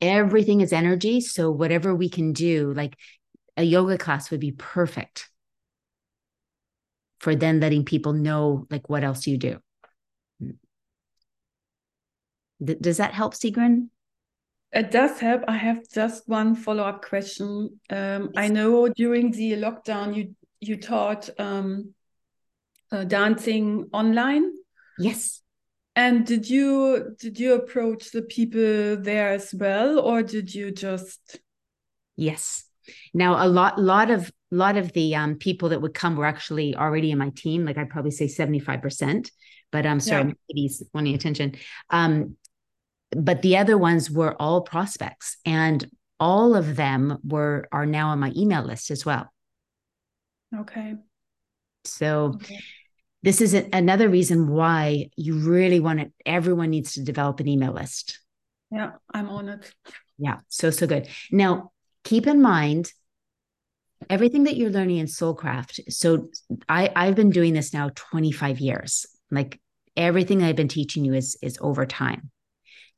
[0.00, 1.20] Everything is energy.
[1.20, 2.96] So, whatever we can do, like
[3.56, 5.28] a yoga class would be perfect
[7.20, 9.58] for then letting people know, like, what else you do.
[10.40, 10.50] Hmm.
[12.64, 13.90] Does that help, Sigrun?
[14.72, 15.42] It does help.
[15.48, 17.78] I have just one follow up question.
[17.90, 21.92] Um, I know during the lockdown you you taught um,
[22.90, 24.52] uh, dancing online.
[24.98, 25.42] Yes.
[25.94, 31.40] And did you did you approach the people there as well, or did you just?
[32.16, 32.64] Yes.
[33.12, 36.74] Now a lot lot of lot of the um, people that would come were actually
[36.76, 37.66] already in my team.
[37.66, 39.30] Like I'd probably say seventy five percent.
[39.70, 40.34] But I'm um, sorry, yeah.
[40.50, 41.56] ladies wanting attention.
[41.90, 42.36] Um,
[43.16, 48.20] but the other ones were all prospects and all of them were are now on
[48.20, 49.32] my email list as well.
[50.56, 50.94] Okay.
[51.84, 52.58] So okay.
[53.22, 57.48] this is a, another reason why you really want it everyone needs to develop an
[57.48, 58.20] email list.
[58.70, 59.72] Yeah i'm on it.
[60.18, 61.08] Yeah so so good.
[61.30, 61.72] Now
[62.04, 62.92] keep in mind
[64.10, 66.28] everything that you're learning in soulcraft so
[66.68, 69.06] i i've been doing this now 25 years.
[69.30, 69.60] Like
[69.96, 72.30] everything i've been teaching you is is over time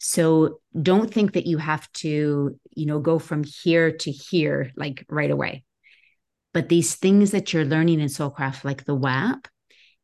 [0.06, 5.06] so don't think that you have to, you know, go from here to here like
[5.08, 5.64] right away.
[6.52, 9.48] But these things that you're learning in Soulcraft, like the WAP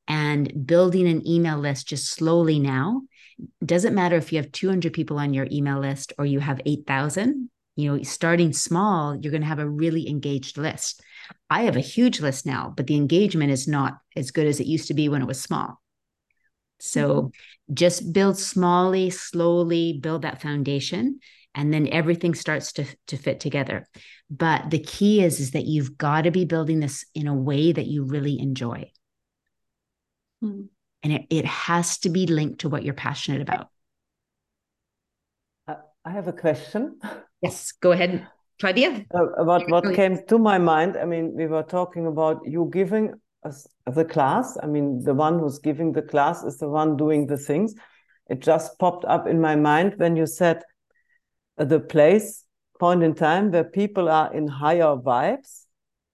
[0.09, 3.03] and building an email list just slowly now,
[3.63, 7.51] doesn't matter if you have 200 people on your email list or you have 8,000.
[7.77, 11.03] You know, starting small, you're going to have a really engaged list.
[11.51, 14.67] I have a huge list now, but the engagement is not as good as it
[14.67, 15.80] used to be when it was small.
[16.81, 17.75] So mm-hmm.
[17.75, 21.21] just build smallly, slowly build that foundation
[21.55, 23.87] and then everything starts to, to fit together.
[24.31, 27.73] But the key is, is that you've got to be building this in a way
[27.73, 28.91] that you really enjoy.
[30.43, 30.69] Mm.
[31.03, 33.69] And it, it has to be linked to what you're passionate about.
[35.67, 37.01] Uh, I have a question.
[37.43, 38.27] Yes, go ahead,
[38.61, 39.07] Claudia.
[39.15, 40.97] Uh, about what came to my mind.
[40.97, 43.19] I mean, we were talking about you giving as
[43.87, 44.57] the class.
[44.63, 47.75] I mean, the one who's giving the class is the one doing the things.
[48.29, 50.63] It just popped up in my mind when you said
[51.59, 52.45] uh, the place,
[52.79, 55.65] point in time where people are in higher vibes.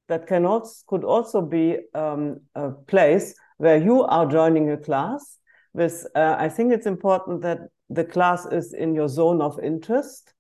[0.08, 5.38] That can also could also be um, a place where you are joining a class.
[5.74, 7.58] With, uh, I think it's important that
[7.90, 10.32] the class is in your zone of interest.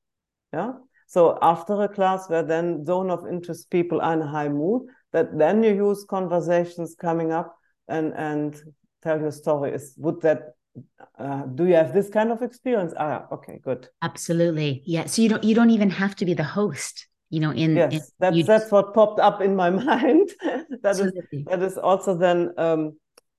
[0.52, 0.74] Yeah.
[1.08, 4.82] So after a class where then zone of interest people are in high mood,
[5.16, 7.56] that then you use conversations coming up
[7.88, 8.60] and and
[9.02, 9.72] tell your story.
[9.72, 10.40] Is would that
[11.18, 12.92] uh, do you have this kind of experience?
[12.98, 13.88] Ah okay good.
[14.02, 14.82] Absolutely.
[14.84, 17.76] Yeah so you don't you don't even have to be the host you know in
[17.76, 18.72] yes in, that's that's just...
[18.72, 20.28] what popped up in my mind.
[20.82, 21.12] That is
[21.48, 22.82] that is also then um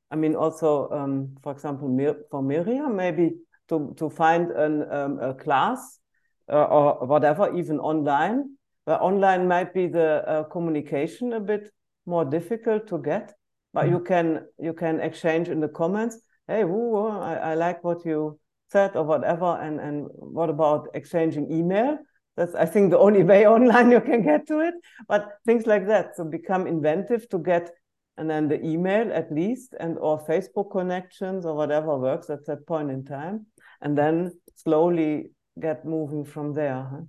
[0.10, 1.88] i mean also um for example
[2.32, 3.36] for miriam maybe
[3.68, 6.00] to to find an um, a class
[6.48, 8.57] uh, or whatever even online
[8.88, 11.70] where online might be the uh, communication a bit
[12.06, 13.34] more difficult to get,
[13.74, 13.90] but mm.
[13.90, 16.18] you can you can exchange in the comments.
[16.48, 18.40] Hey, woo, I, I like what you
[18.72, 19.60] said or whatever.
[19.62, 21.98] And and what about exchanging email?
[22.38, 24.76] That's, I think, the only way online you can get to it.
[25.10, 26.16] But things like that.
[26.16, 27.72] So become inventive to get,
[28.16, 32.66] and then the email at least, and or Facebook connections or whatever works at that
[32.66, 33.48] point in time,
[33.82, 36.88] and then slowly get moving from there.
[36.90, 37.02] Huh?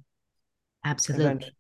[0.85, 1.27] Absolutely.
[1.27, 1.53] Eventually.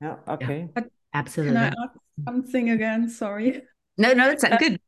[0.00, 0.16] Yeah.
[0.28, 0.68] Okay.
[0.76, 0.82] Yeah.
[1.14, 1.56] Absolutely.
[1.56, 1.92] Can I ask
[2.26, 3.08] something again?
[3.08, 3.62] Sorry.
[3.96, 4.80] No, no, it's uh, good.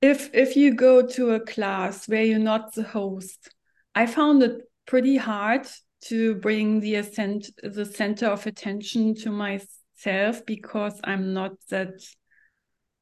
[0.00, 3.50] If if you go to a class where you're not the host,
[3.94, 5.66] I found it pretty hard
[6.04, 11.94] to bring the ascent the center of attention to myself because I'm not that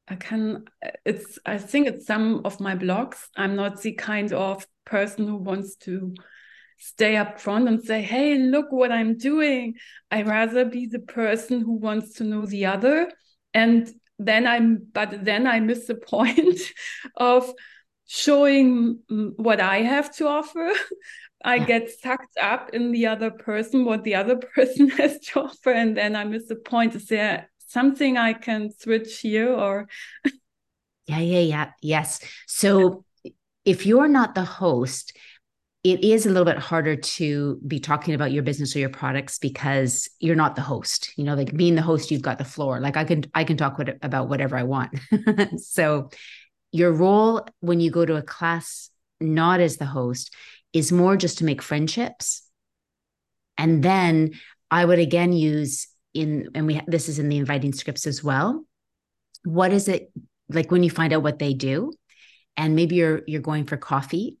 [0.07, 0.65] I can
[1.05, 3.29] it's I think it's some of my blocks.
[3.35, 6.15] I'm not the kind of person who wants to
[6.77, 9.75] stay up front and say, hey, look what I'm doing.
[10.11, 13.11] I rather be the person who wants to know the other.
[13.53, 16.59] And then I'm, but then I miss the point
[17.15, 17.51] of
[18.05, 20.71] showing what I have to offer.
[21.43, 25.71] I get sucked up in the other person, what the other person has to offer,
[25.71, 26.95] and then I miss the point.
[26.95, 29.87] Is there something I can switch here or?
[31.05, 31.71] yeah, yeah, yeah.
[31.81, 32.19] Yes.
[32.47, 33.05] So
[33.65, 35.15] if you're not the host,
[35.91, 39.39] it is a little bit harder to be talking about your business or your products
[39.39, 42.79] because you're not the host you know like being the host you've got the floor.
[42.79, 44.97] Like i can i can talk what, about whatever i want.
[45.57, 46.09] So
[46.71, 50.33] your role when you go to a class not as the host
[50.73, 52.43] is more just to make friendships.
[53.57, 54.31] And then
[54.69, 58.65] i would again use in and we this is in the inviting scripts as well.
[59.43, 60.11] What is it
[60.49, 61.93] like when you find out what they do
[62.55, 64.37] and maybe you're you're going for coffee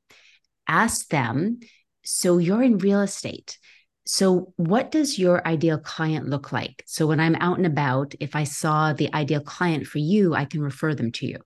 [0.67, 1.59] ask them
[2.03, 3.57] so you're in real estate.
[4.05, 6.83] So what does your ideal client look like?
[6.87, 10.45] So when i'm out and about if i saw the ideal client for you i
[10.45, 11.39] can refer them to you.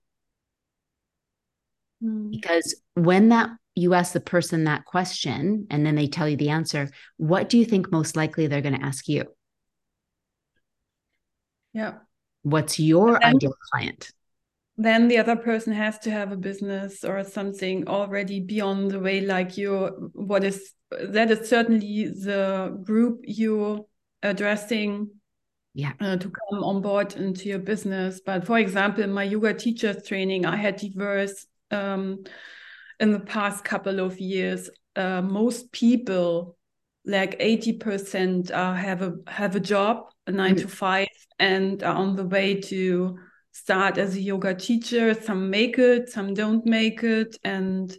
[2.04, 2.32] Mm.
[2.32, 6.50] because when that you ask the person that question and then they tell you the
[6.50, 9.26] answer what do you think most likely they're going to ask you?
[11.74, 11.94] Yeah
[12.44, 14.12] what's your then, ideal client
[14.78, 19.22] then the other person has to have a business or something already beyond the way
[19.22, 20.74] like you what is
[21.10, 23.86] that is certainly the group you're
[24.24, 25.10] addressing
[25.74, 29.54] yeah uh, to come on board into your business but for example in my yoga
[29.54, 32.24] teachers training i had diverse um,
[33.00, 36.58] in the past couple of years uh, most people
[37.06, 40.62] like 80% uh, have a have a job a 9 mm -hmm.
[40.62, 41.08] to 5
[41.40, 43.18] and are on the way to
[43.52, 45.14] start as a yoga teacher.
[45.14, 47.38] Some make it some don't make it.
[47.44, 47.96] And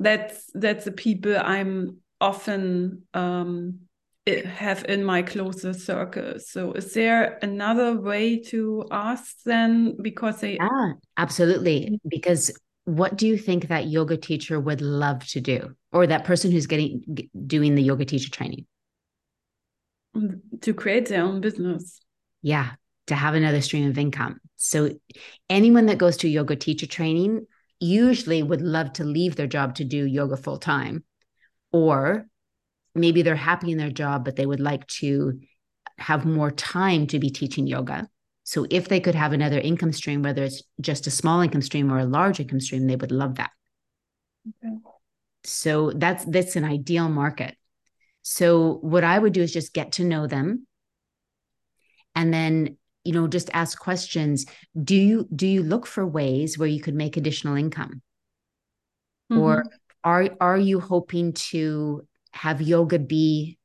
[0.00, 3.80] that's that's the people i'm often um,
[4.26, 6.34] have in my closer circle.
[6.38, 9.96] So is there another way to ask then?
[10.00, 11.80] Because they yeah absolutely.
[11.80, 12.08] Mm-hmm.
[12.08, 15.74] because what do you think that yoga teacher would love to do?
[15.92, 17.02] Or that person who's getting
[17.46, 18.66] doing the yoga teacher training?
[20.60, 22.00] To create their own business.
[22.42, 22.72] Yeah
[23.06, 24.40] to have another stream of income.
[24.56, 24.90] So,
[25.50, 27.46] anyone that goes to yoga teacher training
[27.80, 31.04] usually would love to leave their job to do yoga full time,
[31.72, 32.26] or
[32.94, 35.40] maybe they're happy in their job, but they would like to
[35.98, 38.08] have more time to be teaching yoga.
[38.44, 41.92] So, if they could have another income stream, whether it's just a small income stream
[41.92, 43.50] or a large income stream, they would love that.
[44.48, 44.76] Okay.
[45.44, 47.56] So that's that's an ideal market.
[48.22, 50.66] So what I would do is just get to know them
[52.14, 54.46] and then you know just ask questions.
[54.82, 58.02] Do you do you look for ways where you could make additional income?
[59.32, 59.40] Mm-hmm.
[59.40, 59.64] or
[60.04, 63.58] are are you hoping to have yoga be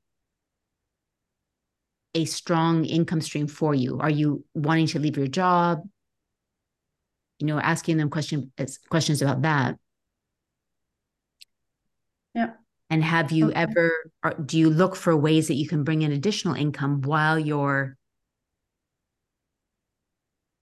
[2.13, 3.99] a strong income stream for you?
[3.99, 5.81] Are you wanting to leave your job?
[7.39, 8.51] You know asking them question
[8.89, 9.77] questions about that.
[12.33, 12.51] Yeah.
[12.89, 13.55] And have you okay.
[13.55, 13.91] ever
[14.45, 17.97] do you look for ways that you can bring in additional income while you're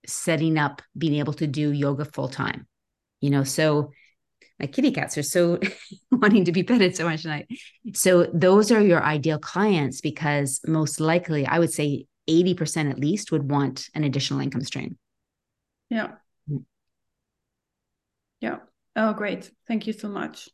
[0.06, 2.66] setting up being able to do yoga full time
[3.20, 3.44] you know?
[3.44, 3.92] So
[4.58, 5.58] my kitty cats are so
[6.10, 7.48] wanting to be petted so much tonight.
[7.94, 13.30] So those are your ideal clients because most likely i would say 80% at least
[13.30, 14.98] would want an additional income stream.
[15.90, 16.12] Yeah.
[16.50, 16.64] Mm.
[18.40, 18.58] yeah.
[18.96, 19.50] Oh great.
[19.68, 20.48] Thank you so much.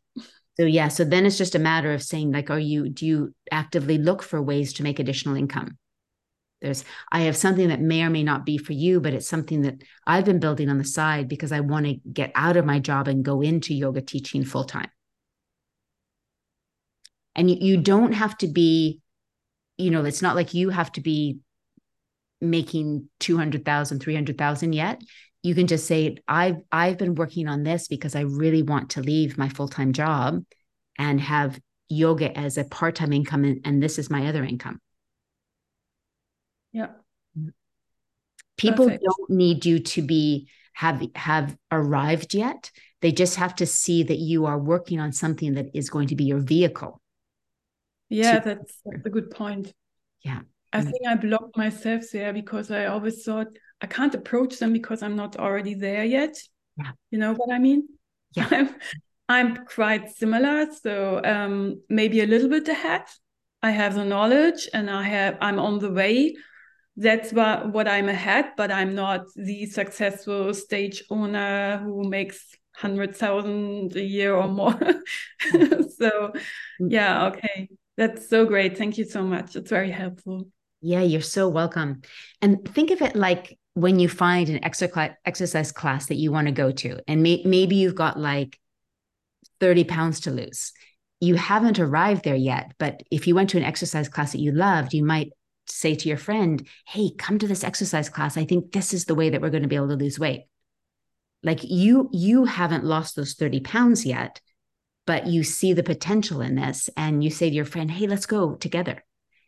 [0.57, 0.89] So yeah.
[0.89, 4.21] So then it's just a matter of saying like are you do you actively look
[4.21, 5.77] for ways to make additional income
[6.63, 9.61] there's i have something that may or may not be for you but it's something
[9.61, 9.75] that
[10.07, 13.07] i've been building on the side because i want to get out of my job
[13.07, 14.89] and go into yoga teaching full time
[17.35, 19.01] and you, you don't have to be
[19.77, 21.37] you know it's not like you have to be
[22.41, 25.01] making 200,000 300,000 yet.
[25.43, 29.01] You can just say i've i've been working on this because i really want to
[29.01, 30.41] leave my full-time job
[30.97, 31.59] and have
[31.89, 34.79] yoga as a part-time income and, and this is my other income
[36.73, 36.87] Yeah.
[38.57, 39.03] People Perfect.
[39.03, 42.71] don't need you to be have have arrived yet.
[43.01, 46.15] They just have to see that you are working on something that is going to
[46.15, 47.01] be your vehicle.
[48.09, 49.73] Yeah, to- that's, that's a good point.
[50.23, 50.41] Yeah.
[50.71, 50.85] I Mm.
[50.85, 53.47] think I blocked myself there because I always thought
[53.81, 56.35] I can't approach them because I'm not already there yet.
[56.77, 56.91] Yeah.
[57.11, 57.87] You know what I mean?
[58.35, 58.47] Yeah.
[58.51, 58.69] I'm,
[59.29, 63.03] I'm quite similar, so um, maybe a little bit ahead.
[63.61, 66.35] I have the knowledge and I have I'm on the way.
[66.95, 73.15] That's what what I'm ahead, but I'm not the successful stage owner who makes hundred
[73.15, 74.77] thousand a year or more.
[75.97, 76.33] so
[76.81, 76.91] Mm.
[76.91, 77.69] yeah, okay.
[77.97, 78.77] That's so great.
[78.77, 79.55] Thank you so much.
[79.55, 80.47] It's very helpful.
[80.81, 82.01] Yeah, you're so welcome.
[82.41, 86.47] And think of it like when you find an exercise exercise class that you want
[86.47, 88.59] to go to, and may, maybe you've got like
[89.59, 90.73] 30 pounds to lose.
[91.19, 94.51] You haven't arrived there yet, but if you went to an exercise class that you
[94.51, 95.31] loved, you might
[95.67, 98.37] say to your friend, Hey, come to this exercise class.
[98.37, 100.45] I think this is the way that we're going to be able to lose weight.
[101.41, 104.39] Like you, you haven't lost those 30 pounds yet,
[105.05, 108.25] but you see the potential in this and you say to your friend, Hey, let's
[108.25, 109.03] go together.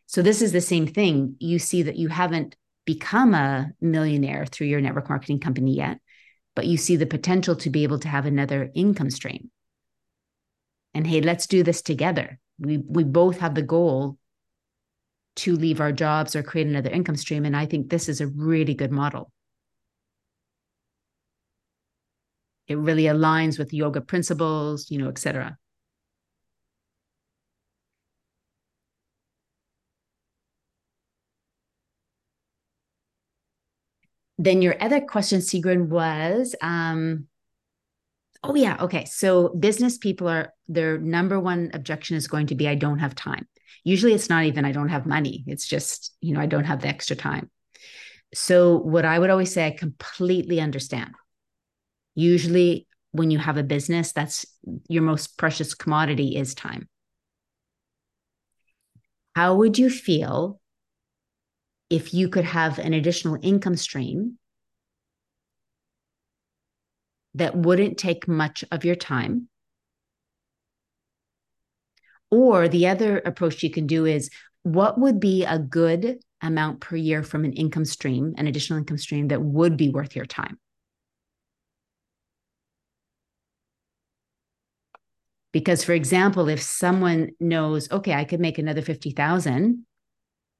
[0.07, 1.36] So this is the same thing.
[1.39, 2.55] You see that you haven't
[2.86, 5.99] become a millionaire through your network marketing company yet,
[6.55, 9.49] but you see the potential to be able to have another income stream.
[10.93, 12.39] And hey, let's do this together.
[12.57, 14.18] We we both have the goal
[15.38, 18.28] to leave our jobs or create another income stream and I think this is a
[18.28, 19.32] really good model.
[22.68, 25.58] It really aligns with yoga principles, you know, et cetera.
[34.38, 37.28] then your other question, Sigrun, was um,
[38.50, 39.06] oh yeah, okay.
[39.06, 43.16] So business people are their number one objection is going to be I don't have
[43.16, 43.48] time.
[43.84, 45.43] Usually it's not even I don't have money.
[45.48, 47.50] It's just, you know, I don't have the extra time.
[48.34, 51.12] So what I would always say, I completely understand.
[52.16, 54.46] Usually when you have a business, that's
[54.88, 56.89] your most precious commodity is time.
[59.36, 60.60] How would you feel
[61.89, 64.38] if you could have an additional income stream
[67.36, 69.48] that wouldn't take much of your time.
[72.32, 74.30] Or the other approach you can do is
[74.64, 78.98] what would be a good amount per year from an income stream, an additional income
[78.98, 80.58] stream that would be worth your time?
[85.52, 89.86] Because, for example, if someone knows, okay, I could make another 50,000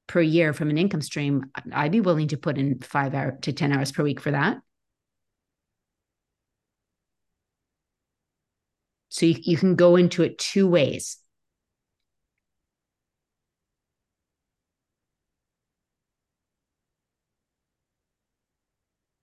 [0.06, 3.52] per year from an income stream, I'd be willing to put in five hour to
[3.52, 4.58] 10 hours per week for that.
[9.16, 11.16] So you, you can go into it two ways.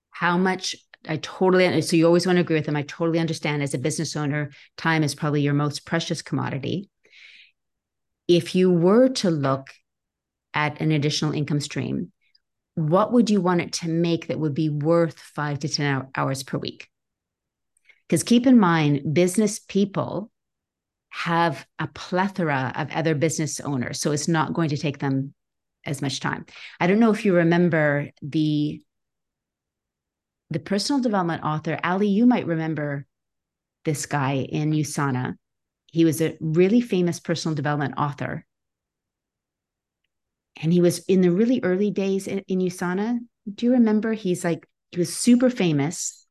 [0.10, 0.76] How much
[1.08, 2.76] I totally so you always want to agree with them.
[2.76, 6.90] I totally understand as a business owner, time is probably your most precious commodity.
[8.28, 9.68] If you were to look
[10.56, 12.12] at an additional income stream,
[12.74, 16.42] what would you want it to make that would be worth five to 10 hours
[16.42, 16.90] per week?
[18.08, 20.30] Because keep in mind, business people
[21.10, 24.00] have a plethora of other business owners.
[24.00, 25.34] So it's not going to take them
[25.86, 26.46] as much time.
[26.80, 28.82] I don't know if you remember the
[30.50, 33.08] the personal development author, Ali, you might remember
[33.86, 35.34] this guy in USANA.
[35.88, 38.46] He was a really famous personal development author
[40.62, 43.20] and he was in the really early days in, in USANA.
[43.54, 44.14] Do you remember?
[44.14, 46.23] He's like he was super famous,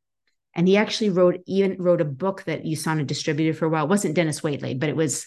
[0.55, 3.85] and he actually wrote even wrote a book that USANA distributed for a while.
[3.85, 5.27] It wasn't Dennis Waitley, but it was.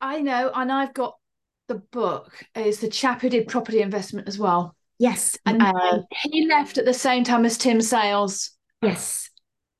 [0.00, 1.16] I know, and I've got
[1.68, 2.32] the book.
[2.54, 6.84] It's the chap who did property investment as well, Yes, and uh, he left at
[6.84, 8.50] the same time as Tim Sales.
[8.82, 9.30] yes,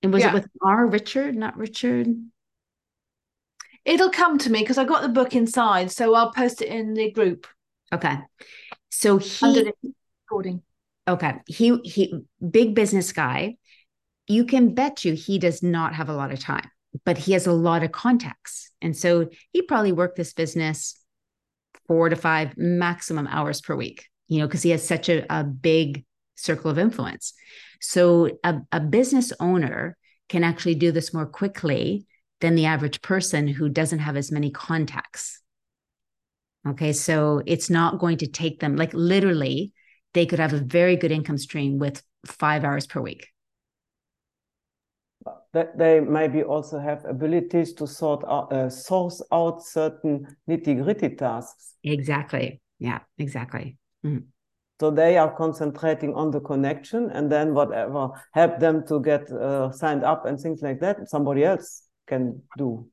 [0.03, 0.31] and was Yeah.
[0.31, 0.87] it with R.
[0.87, 1.35] Richard?
[1.35, 2.09] Not Richard.
[3.85, 6.95] It'll come to me because I got the book inside, so I'll post it in
[6.95, 7.47] the group
[7.93, 8.17] Okay,
[8.91, 9.73] so he
[10.25, 10.63] recording.
[11.07, 11.35] Okay.
[11.47, 12.15] He he
[12.49, 13.57] big business guy.
[14.33, 16.71] You can bet you he does not have a lot of time,
[17.05, 18.71] but he has a lot of contacts.
[18.81, 20.99] And so he probably worked this business
[21.87, 25.45] four to five maximum hours per week, you know, because he has such a, a
[25.45, 27.35] big circle of influence.
[27.83, 29.99] So a, a business owner
[30.31, 32.07] can actually do this more quickly
[32.41, 35.43] than the average person who doesn't have as many contacts.
[36.67, 36.95] Okay.
[36.95, 39.75] So it's not going to take them like literally
[40.15, 43.29] they could have a very good income stream with five hours per week.
[45.53, 51.11] That they maybe also have abilities to sort out, uh, source out certain nitty gritty
[51.11, 51.75] tasks.
[51.85, 52.61] Exactly.
[52.79, 53.77] Yeah, exactly.
[54.05, 54.23] To
[54.81, 59.71] So they are concentrating on the connection and then whatever help them to get uh,
[59.73, 62.89] signed up and things like that, somebody else can do.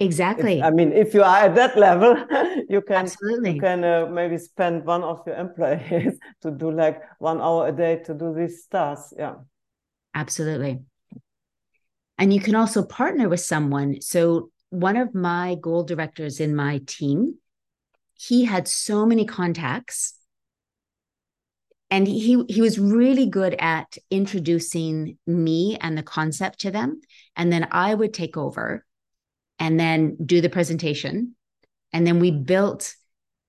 [0.00, 0.58] Exactly.
[0.58, 2.16] If, I mean, if you are at that level,
[2.68, 3.54] you can Absolutely.
[3.54, 7.72] you can uh, maybe spend one of your employees to do like one hour a
[7.72, 9.12] day to do these tasks.
[9.16, 9.34] Yeah.
[10.14, 10.80] Absolutely.
[12.20, 14.02] And you can also partner with someone.
[14.02, 17.36] So one of my gold directors in my team,
[18.12, 20.14] he had so many contacts.
[21.90, 27.00] And he he was really good at introducing me and the concept to them.
[27.34, 28.84] And then i would take over
[29.58, 31.34] and then do the presentation.
[31.92, 32.94] And then we built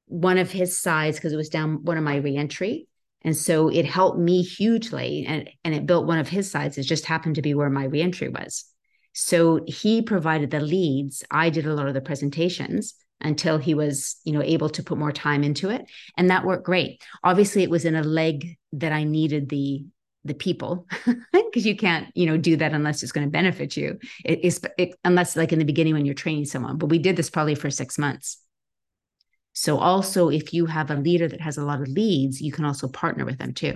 [0.06, 2.88] one of his sides because it was down one of my reentry
[3.24, 6.84] and so it helped me hugely and and it built one of his sides it
[6.84, 8.66] just happened to be where my reentry was.
[9.14, 11.24] So he provided the leads.
[11.30, 14.98] I did a lot of the presentations until he was you know able to put
[14.98, 15.86] more time into it
[16.18, 17.04] and that worked great.
[17.24, 19.86] Obviously it was in a leg that i needed the
[20.24, 20.88] the people
[21.34, 24.00] because you can't you know do that unless it's going to benefit you.
[24.26, 27.16] It is it, unless like in the beginning when you're training someone but we did
[27.16, 28.38] this probably for six months
[29.54, 32.66] so also if you have a leader that has a lot of leads you can
[32.66, 33.76] also partner with them too.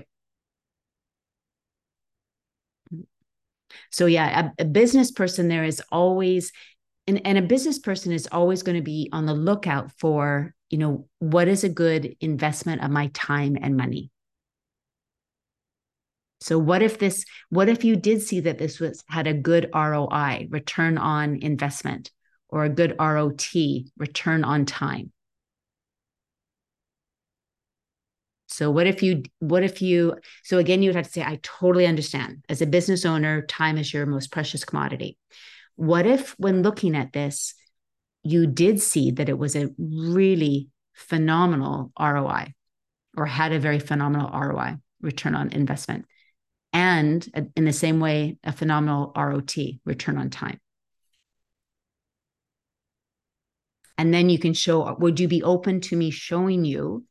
[3.91, 6.51] So yeah a, a business person there is always
[7.07, 10.77] and, and a business person is always going to be on the lookout for you
[10.77, 14.11] know what is a good investment of my time and money.
[16.41, 19.69] So what if this what if you did see that this was had a good
[19.73, 22.11] ROI return on investment
[22.49, 23.47] or a good ROT
[23.97, 25.11] return on time
[28.55, 31.39] so what if you what if you so again you would have to say I
[31.43, 35.17] totally understand as a business owner time is your most precious commodity
[35.75, 37.53] what if, when looking at this,
[38.23, 42.53] you did see that it was a really phenomenal ROI
[43.17, 46.05] or had a very phenomenal ROI, return on investment,
[46.73, 50.59] and uh, in the same way, a phenomenal ROT, return on time?
[53.97, 57.05] And then you can show, would you be open to me showing you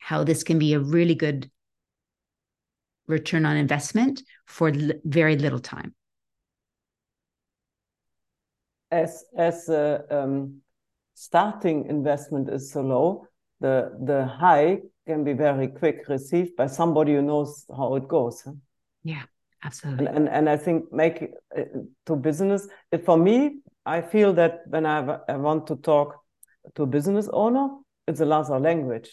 [0.00, 1.50] how this can be a really good
[3.06, 4.72] return on investment for
[5.04, 5.94] very little time?
[8.90, 10.60] as as a um,
[11.14, 13.26] starting investment is so low,
[13.60, 18.46] the the high can be very quick received by somebody who knows how it goes.
[19.02, 19.22] Yeah,
[19.64, 20.06] absolutely.
[20.06, 21.62] And and, and I think make uh,
[22.06, 22.68] to business.
[22.92, 26.20] It, for me, I feel that when I, I want to talk
[26.74, 27.68] to a business owner,
[28.06, 29.10] it's a another language.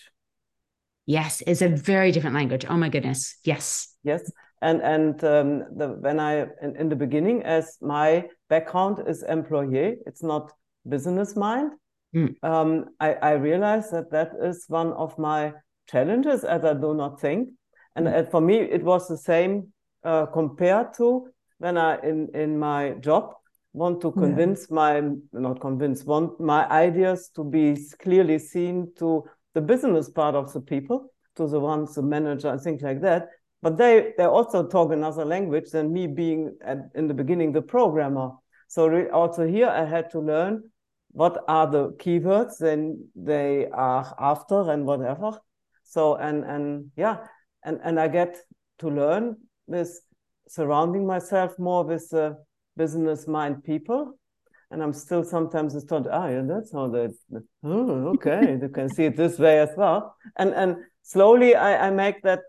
[1.07, 2.65] Yes, it's a very different language.
[2.69, 3.39] Oh my goodness.
[3.43, 3.95] Yes.
[4.03, 4.29] Yes
[4.61, 9.97] and and um, the, when I in, in, the beginning, as my background is employee,
[10.05, 10.51] it's not
[10.87, 11.73] business mind.
[12.15, 12.35] Mm.
[12.43, 15.53] Um, I, I realized that that is one of my
[15.87, 17.49] challenges, as I do not think,
[17.95, 18.31] and mm.
[18.31, 19.71] for me it was the same
[20.03, 21.27] uh, compared to
[21.59, 23.33] when I in in my job
[23.73, 24.75] want to convince yeah.
[24.75, 25.01] my
[25.33, 29.23] not convince want my ideas to be clearly seen to
[29.57, 33.29] the business part of the people to the ones the manager and things like that.
[33.63, 37.63] But they they also talk another language than me being at, in the beginning the
[37.63, 38.29] programmer.
[38.67, 40.53] So also here i had to learn
[41.11, 45.31] what are the keywords then they are after and whatever.
[45.83, 47.17] So and and yeah
[47.63, 48.37] and and i get
[48.81, 49.91] to learn with
[50.47, 52.37] surrounding myself more with the
[52.75, 54.19] business mind people
[54.71, 57.07] and i'm still sometimes thought ah yeah that's how they
[57.63, 61.89] oh okay you can see it this way as well and and slowly i i
[61.89, 62.41] make that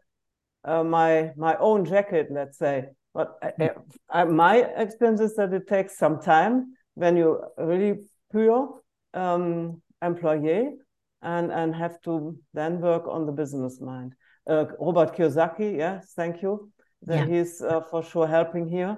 [0.64, 2.88] uh, my my own jacket, let's say.
[3.14, 3.70] But I,
[4.10, 7.94] I, my experience is that it takes some time when you're really
[8.30, 8.80] pure
[9.14, 10.70] um, employee
[11.22, 14.14] and and have to then work on the business mind.
[14.46, 16.70] Uh, Robert Kiyosaki, yes, thank you.
[17.02, 17.36] That yeah.
[17.36, 18.96] he's uh, for sure helping here,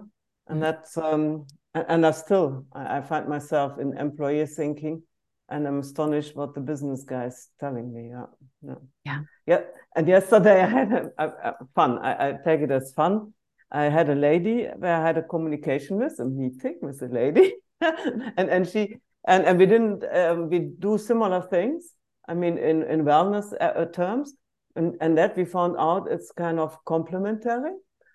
[0.49, 0.63] and mm.
[0.63, 5.03] that's um, and, and I still I, I find myself in employee thinking
[5.51, 8.11] and I'm astonished what the business guys telling me.
[8.11, 8.27] Yeah,
[8.63, 9.21] yeah, yeah.
[9.47, 9.61] yeah.
[9.97, 11.99] And yesterday I had a, a, a fun.
[11.99, 13.35] I, I, take it as fun.
[13.73, 17.55] I had a lady where I had a communication with, a meeting with a lady,
[17.81, 18.97] and and she
[19.27, 21.93] and and we didn't um, we do similar things.
[22.29, 24.35] I mean, in in wellness uh, uh, terms,
[24.77, 27.73] and and that we found out it's kind of complementary.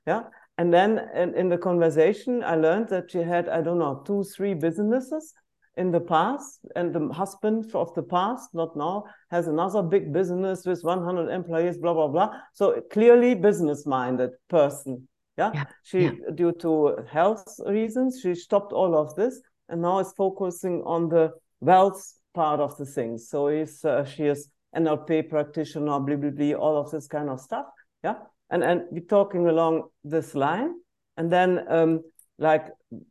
[0.07, 0.23] Yeah.
[0.57, 4.23] And then in, in the conversation, I learned that she had, I don't know, two,
[4.23, 5.33] three businesses
[5.77, 10.65] in the past, and the husband of the past, not now, has another big business
[10.65, 12.29] with 100 employees, blah, blah, blah.
[12.53, 15.07] So clearly business minded person.
[15.37, 15.51] Yeah.
[15.53, 15.63] yeah.
[15.83, 16.11] She, yeah.
[16.33, 21.31] due to health reasons, she stopped all of this and now is focusing on the
[21.59, 23.27] wealth part of the things.
[23.27, 27.29] So is, uh, she is an NLP practitioner, blah, blah, blah, all of this kind
[27.29, 27.65] of stuff.
[28.01, 28.15] Yeah.
[28.49, 30.73] And, and we're talking along this line.
[31.17, 32.01] And then, um,
[32.37, 32.67] like,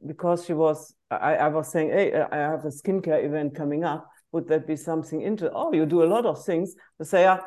[0.07, 4.09] because she was, I, I was saying, hey, I have a skincare event coming up.
[4.33, 6.75] Would that be something into Oh, you do a lot of things.
[6.99, 7.41] To say, yeah,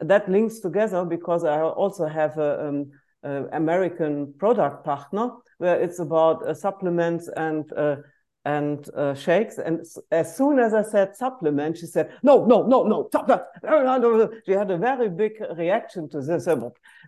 [0.00, 2.90] that links together because I also have a, um,
[3.22, 7.96] a American product partner where it's about uh, supplements and uh,
[8.44, 9.58] and uh, shakes.
[9.58, 13.42] And as soon as I said supplement, she said, no, no, no, no, supplement.
[14.46, 16.48] She had a very big reaction to this.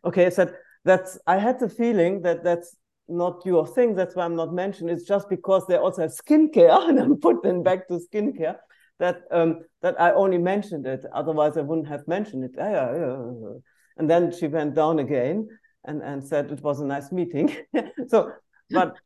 [0.05, 0.55] Okay, I said,
[0.85, 2.76] that's, I had the feeling that that's
[3.09, 3.95] not your thing.
[3.95, 4.95] That's why I'm not mentioning.
[4.95, 8.57] It's just because they also have skincare and I'm putting back to skincare
[8.99, 11.05] that, um, that I only mentioned it.
[11.14, 13.62] Otherwise I wouldn't have mentioned it.
[13.99, 15.49] And then she went down again
[15.85, 17.57] and, and said it was a nice meeting.
[18.09, 18.33] so,
[18.70, 18.97] but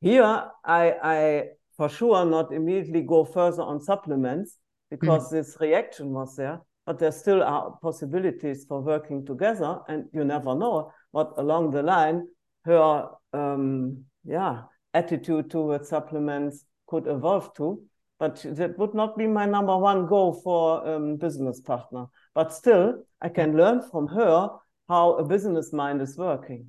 [0.00, 1.44] here I, I
[1.76, 4.58] for sure not immediately go further on supplements
[4.90, 5.32] because mm.
[5.32, 10.54] this reaction was there, but there still are possibilities for working together and you never
[10.54, 12.26] know what along the line
[12.64, 14.62] her um, yeah
[14.94, 17.82] attitude towards supplements could evolve to
[18.18, 23.04] but that would not be my number one goal for um, business partner but still
[23.20, 24.48] i can learn from her
[24.88, 26.66] how a business mind is working.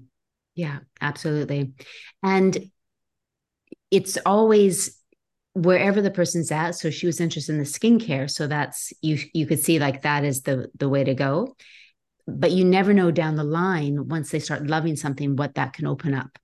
[0.56, 1.74] Yeah, absolutely.
[2.24, 2.72] And
[3.92, 5.00] it's always
[5.54, 6.72] wherever the person's at.
[6.76, 8.30] So she was interested in the skincare.
[8.30, 11.56] So that's you you could see like that is the the way to go.
[12.28, 15.88] But you never know down the line once they start loving something what that can
[15.88, 16.38] open up.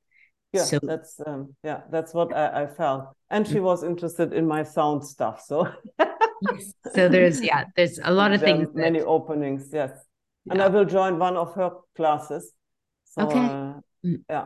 [0.53, 3.15] Yeah, so, that's um, yeah, that's what I, I felt.
[3.29, 3.63] And she mm.
[3.63, 5.43] was interested in my sound stuff.
[5.45, 5.67] So
[5.99, 6.73] yes.
[6.93, 8.69] so there's yeah, there's a lot of there things.
[8.73, 9.91] Many that, openings, yes
[10.49, 12.51] and I will join one of her classes.
[13.05, 13.39] So, okay.
[13.39, 13.73] Uh,
[14.05, 14.21] mm.
[14.29, 14.45] yeah.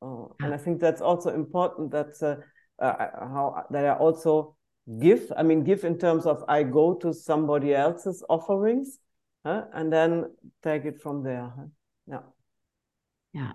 [0.00, 4.56] Oh, and I think that's also important that uh, uh, how that I also
[5.00, 5.32] give.
[5.36, 8.98] I mean, give in terms of I go to somebody else's offerings,
[9.44, 9.64] huh?
[9.72, 10.30] and then
[10.62, 11.52] take it from there.
[11.56, 11.66] Huh?
[12.06, 12.20] Yeah.
[13.32, 13.52] Yeah.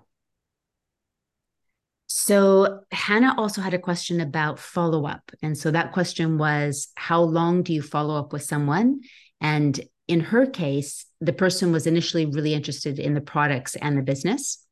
[2.07, 5.31] So Hannah also had a question about follow up.
[5.41, 9.01] And so that question was how long do you follow up with someone?
[9.41, 14.03] And in her case, the person was initially really interested in the products and the
[14.03, 14.65] business.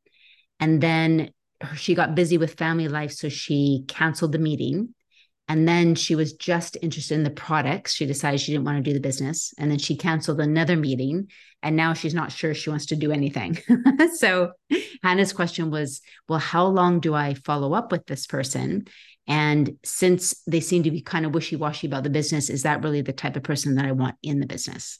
[0.60, 1.30] And then
[1.74, 3.12] she got busy with family life.
[3.12, 4.94] So she canceled the meeting.
[5.48, 7.94] And then she was just interested in the products.
[7.94, 9.52] She decided she didn't want to do the business.
[9.58, 11.28] And then she canceled another meeting.
[11.62, 13.58] And now she's not sure she wants to do anything.
[14.14, 14.52] so
[15.02, 18.86] Hannah's question was well, how long do I follow up with this person?
[19.26, 22.82] And since they seem to be kind of wishy washy about the business, is that
[22.82, 24.98] really the type of person that I want in the business?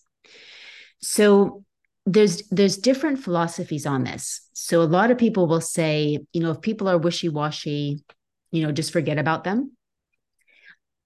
[1.01, 1.65] So
[2.07, 4.49] there's there's different philosophies on this.
[4.53, 8.03] So a lot of people will say, you know, if people are wishy-washy,
[8.51, 9.73] you know, just forget about them.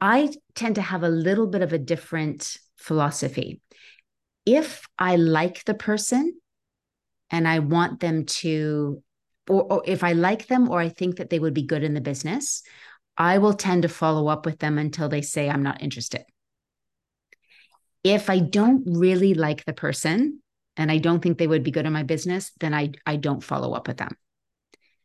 [0.01, 3.61] I tend to have a little bit of a different philosophy.
[4.45, 6.39] If I like the person
[7.31, 9.03] and I want them to,
[9.49, 11.95] or, or, if I like them or I think that they would be good in
[11.95, 12.63] the business,
[13.17, 16.25] I will tend to follow up with them until they say, I'm not interested
[18.05, 20.41] if I don't really like the person
[20.77, 23.43] and I don't think they would be good in my business, then I I don't
[23.43, 24.17] follow up with them.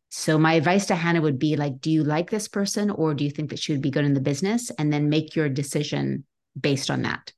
[0.10, 3.24] So my advice to Hannah would be like, do you like this person or do
[3.24, 4.70] you think that she would be good in the business?
[4.72, 6.26] And then make your decision
[6.60, 7.32] based on that.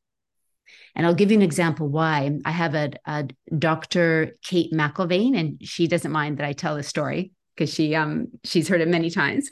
[0.96, 2.32] And I'll give you an example why.
[2.46, 3.28] I have a, a
[3.58, 4.36] Dr.
[4.44, 8.68] Kate McIlvaine, and she doesn't mind that I tell this story because she um she's
[8.68, 9.50] heard it many times.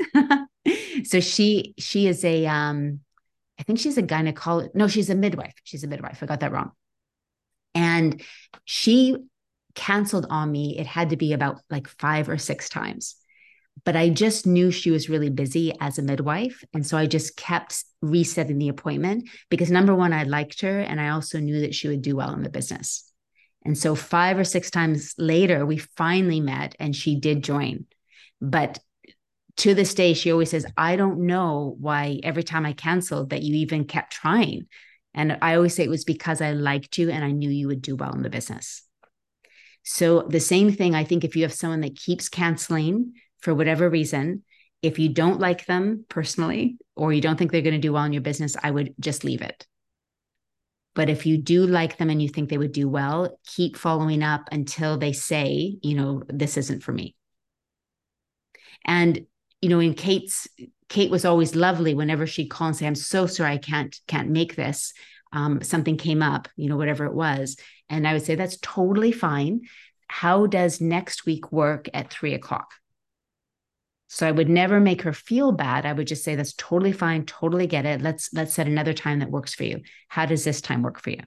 [1.03, 2.99] so she she is a um
[3.59, 4.75] I think she's a gynecologist.
[4.75, 5.53] No, she's a midwife.
[5.63, 6.21] She's a midwife.
[6.21, 6.71] I got that wrong.
[7.73, 8.21] And
[8.65, 9.17] she
[9.75, 10.77] canceled on me.
[10.77, 13.15] It had to be about like five or six times.
[13.85, 16.63] But I just knew she was really busy as a midwife.
[16.73, 20.79] And so I just kept resetting the appointment because number one, I liked her.
[20.79, 23.11] And I also knew that she would do well in the business.
[23.63, 27.85] And so five or six times later, we finally met and she did join.
[28.41, 28.79] But
[29.57, 33.43] to this day, she always says, I don't know why every time I canceled that
[33.43, 34.67] you even kept trying.
[35.13, 37.81] And I always say it was because I liked you and I knew you would
[37.81, 38.83] do well in the business.
[39.83, 43.89] So, the same thing, I think if you have someone that keeps canceling for whatever
[43.89, 44.43] reason,
[44.81, 48.03] if you don't like them personally or you don't think they're going to do well
[48.03, 49.65] in your business, I would just leave it.
[50.93, 54.23] But if you do like them and you think they would do well, keep following
[54.23, 57.15] up until they say, you know, this isn't for me.
[58.85, 59.25] And
[59.61, 60.47] you know, in Kate's
[60.91, 64.29] Kate was always lovely whenever she'd call and say, I'm so sorry, I can't, can't
[64.29, 64.93] make this.
[65.31, 67.55] Um, something came up, you know, whatever it was.
[67.87, 69.61] And I would say, that's totally fine.
[70.07, 72.73] How does next week work at three o'clock?
[74.09, 75.85] So I would never make her feel bad.
[75.85, 78.01] I would just say, that's totally fine, totally get it.
[78.01, 79.83] Let's let's set another time that works for you.
[80.09, 81.21] How does this time work for you?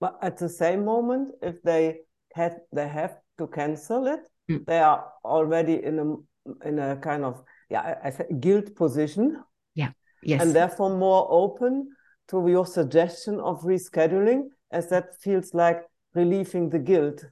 [0.00, 2.00] But at the same moment, if they
[2.34, 4.66] had they have to cancel it, Mm.
[4.66, 9.42] they are already in a in a kind of yeah I, I say guilt position,
[9.74, 9.92] Yeah.
[10.22, 10.42] Yes.
[10.42, 11.90] and therefore more open
[12.28, 15.82] to your suggestion of rescheduling, as that feels like
[16.14, 17.24] relieving the guilt.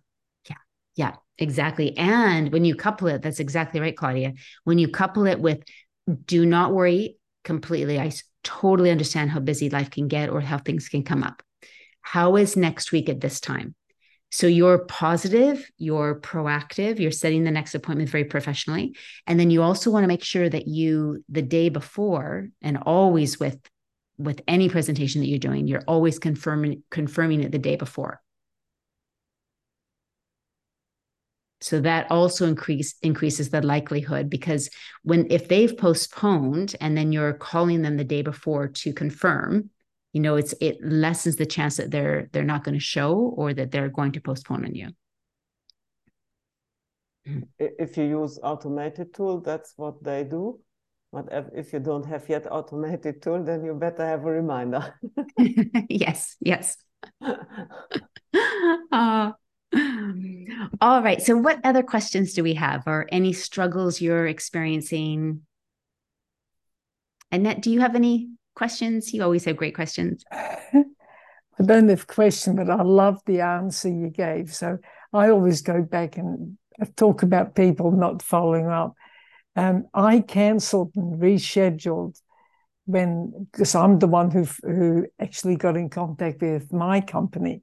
[0.49, 0.57] Yeah,
[0.97, 1.15] Yeah.
[1.39, 1.97] exactly.
[1.99, 4.33] And when you couple it, that's exactly right, Claudia.
[4.65, 5.63] When you couple it with
[6.25, 8.11] do not worry completely, I
[8.43, 11.43] totally understand how busy life can get or how things can come up.
[12.01, 13.75] How is next week at this time?
[14.31, 18.95] So you're positive, you're proactive, you're setting the next appointment very professionally.
[19.27, 23.41] And then you also want to make sure that you, the day before, and always
[23.41, 23.59] with
[24.19, 28.21] with any presentation that you're doing, you're always confirming confirming it the day before.
[31.61, 34.71] so that also increase increases the likelihood because
[35.03, 39.71] when if they've postponed and then you're calling them the day before to confirm
[40.13, 43.53] you know it's it lessens the chance that they're they're not going to show or
[43.55, 44.89] that they're going to postpone on you.
[47.59, 50.61] If you use automated tool, that's what they do.
[51.13, 54.95] But if, you don't have yet automated tool, then you better have a reminder.
[55.89, 56.77] yes yes.
[58.91, 59.33] Uh,
[60.81, 61.21] all right.
[61.23, 62.85] So what other questions do we have?
[62.87, 65.43] Or any struggles you're experiencing?
[67.31, 70.25] Annette do you have any questions you always have great questions
[71.61, 74.55] I don't have question, but I love the answer you gave.
[74.55, 74.79] So
[75.13, 76.57] I always go back and
[76.97, 78.95] talk about people not following up.
[79.57, 82.21] Um, I cancelled and rescheduled
[82.87, 87.63] when because I'm the one who who actually got in contact with my company,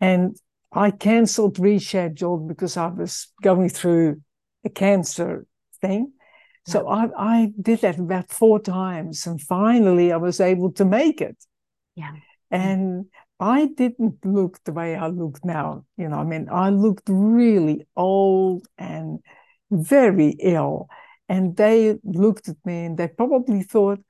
[0.00, 0.36] and
[0.72, 4.20] I cancelled, rescheduled because I was going through
[4.64, 5.46] a cancer
[5.80, 6.12] thing.
[6.68, 11.20] So I, I did that about four times, and finally I was able to make
[11.20, 11.36] it.
[11.94, 12.12] Yeah.
[12.50, 13.06] And
[13.40, 15.84] I didn't look the way I look now.
[15.96, 19.20] You know, I mean, I looked really old and
[19.70, 20.88] very ill.
[21.28, 24.00] And they looked at me and they probably thought,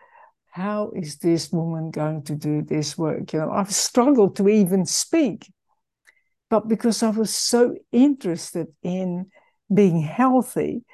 [0.50, 3.32] how is this woman going to do this work?
[3.32, 5.52] You know, I've struggled to even speak.
[6.48, 9.30] But because I was so interested in
[9.72, 10.84] being healthy,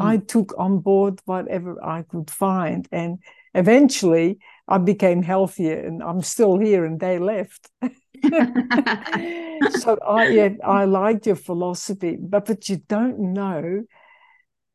[0.00, 2.88] I took on board whatever I could find.
[2.90, 3.18] And
[3.54, 4.38] eventually
[4.68, 7.68] I became healthier and I'm still here and they left.
[9.70, 13.84] so I yeah, I liked your philosophy, but but you don't know,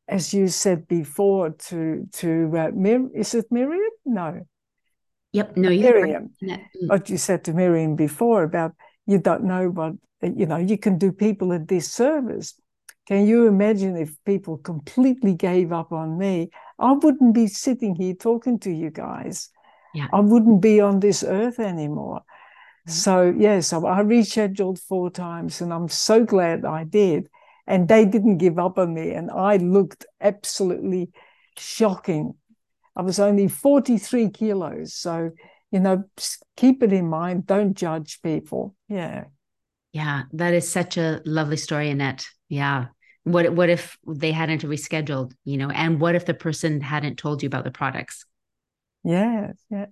[0.08, 3.92] as you said before to to uh, Mir- is it Miriam?
[4.06, 4.46] No,
[5.36, 5.58] Yep.
[5.58, 6.30] No, Miriam.
[6.42, 6.60] Mm.
[6.88, 8.72] What you said to Miriam before about
[9.06, 10.58] you don't know what you know.
[10.58, 12.56] You can do people a disservice.
[13.08, 16.50] Can you imagine if people completely gave up on me?
[16.80, 19.50] I wouldn't be sitting here talking to you guys.
[19.94, 20.08] Yeah.
[20.12, 22.22] I wouldn't be on this earth anymore.
[22.88, 22.92] Mhm.
[22.92, 27.30] So yes, I I rescheduled four times, and I'm so glad I did.
[27.68, 31.10] And they didn't give up on me, and I looked absolutely
[31.58, 32.36] shocking.
[32.96, 35.32] I was only 43 kilos, so
[35.72, 36.04] you know,
[36.56, 37.46] keep it in mind.
[37.46, 38.76] Don't judge people.
[38.88, 39.26] Yeah.
[39.92, 42.28] Yeah, that is such a lovely story, Annette.
[42.50, 42.88] Yeah.
[43.26, 47.44] What what if they hadn't rescheduled, you know, and what if the person hadn't told
[47.44, 48.26] you about the products?
[49.04, 49.86] Yes, yeah.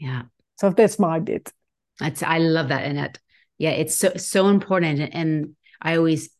[0.00, 0.22] Yeah.
[0.56, 1.52] So that's my bit.
[2.00, 3.18] That's I love that, Annette.
[3.58, 5.10] Yeah, it's so so important.
[5.12, 6.30] And I always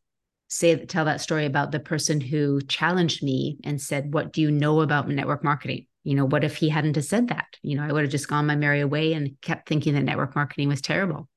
[0.49, 4.51] say tell that story about the person who challenged me and said, What do you
[4.51, 5.87] know about network marketing?
[6.03, 7.47] You know, what if he hadn't have said that?
[7.63, 10.35] You know, I would have just gone my merry way and kept thinking that network
[10.35, 11.29] marketing was terrible.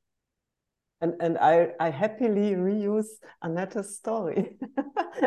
[1.04, 3.12] And and I, I happily reuse
[3.43, 4.56] Annette's story.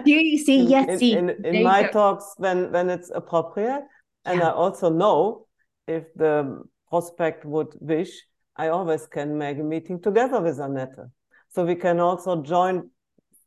[0.06, 3.10] You, you see, in, yes, in, see, in, there in my talks when when it's
[3.14, 3.84] appropriate.
[4.24, 4.48] And Yeah.
[4.48, 5.46] I also know
[5.86, 8.10] if the prospect would wish,
[8.56, 10.96] I always can make a meeting together with Annette.
[11.50, 12.90] So we can also join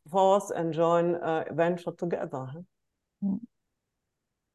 [0.08, 2.46] force and join uh, venture together.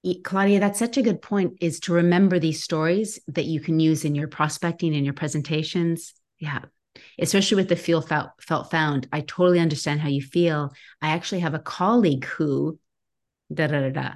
[0.01, 3.81] Y- Claudia, that's such a good point is to remember these stories that you can
[3.81, 6.13] use in your prospecting and your presentations.
[6.39, 6.61] Yeah.
[7.19, 9.07] Especially with the feel felt, felt found.
[9.11, 10.73] I totally understand how you feel.
[11.01, 12.79] I actually have a colleague who
[13.53, 14.11] da da da da.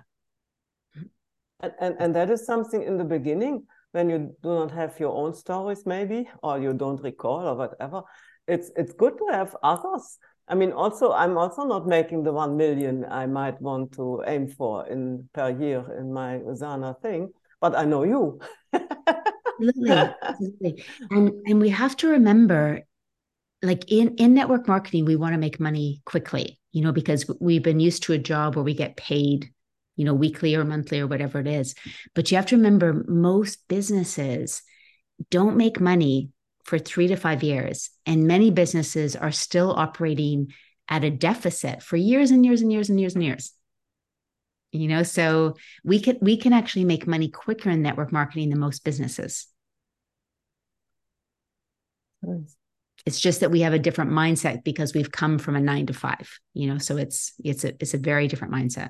[1.61, 5.13] And, and and that is something in the beginning when you do not have your
[5.13, 8.03] own stories, maybe, or you don't recall or whatever.
[8.47, 10.17] It's it's good to have others.
[10.47, 14.47] I mean, also I'm also not making the one million I might want to aim
[14.47, 18.39] for in per year in my Usana thing, but I know you.
[19.59, 19.89] Absolutely.
[20.23, 20.83] Absolutely.
[21.11, 22.81] And and we have to remember
[23.61, 27.63] like in in network marketing we want to make money quickly, you know, because we've
[27.63, 29.51] been used to a job where we get paid,
[29.95, 31.75] you know, weekly or monthly or whatever it is.
[32.15, 34.61] But you have to remember most businesses
[35.29, 36.29] don't make money
[36.63, 40.53] for three to five years, and many businesses are still operating
[40.87, 43.51] at a deficit for years and years and years and years and years.
[44.71, 48.59] You know, so we can we can actually make money quicker in network marketing than
[48.59, 49.47] most businesses.
[52.21, 52.55] Nice.
[53.05, 55.93] It's just that we have a different mindset because we've come from a nine to
[55.93, 56.29] five.
[56.53, 58.89] You know, so it's it's a it's a very different mindset.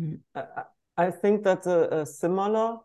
[0.00, 0.20] Mm.
[0.34, 0.62] I,
[0.96, 2.78] I think that's a, a similar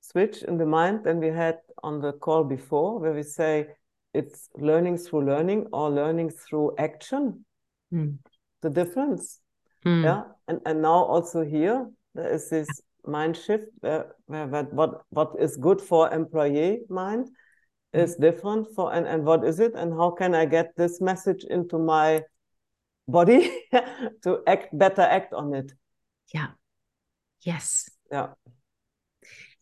[0.00, 3.68] switch in the mind than we had on the call before, where we say
[4.14, 7.44] it's learning through learning or learning through action.
[7.92, 8.18] Mm.
[8.62, 9.40] The difference.
[9.84, 10.04] Mm.
[10.04, 10.22] Yeah.
[10.48, 12.68] And and now also here there is this
[13.06, 17.28] mind shift where, where, where what what is good for employee mind
[17.94, 18.02] mm.
[18.02, 21.44] is different for and, and what is it and how can I get this message
[21.44, 22.22] into my
[23.06, 23.50] body
[24.22, 25.72] to act better act on it.
[26.32, 26.48] Yeah.
[27.42, 27.88] Yes.
[28.12, 28.28] Yeah.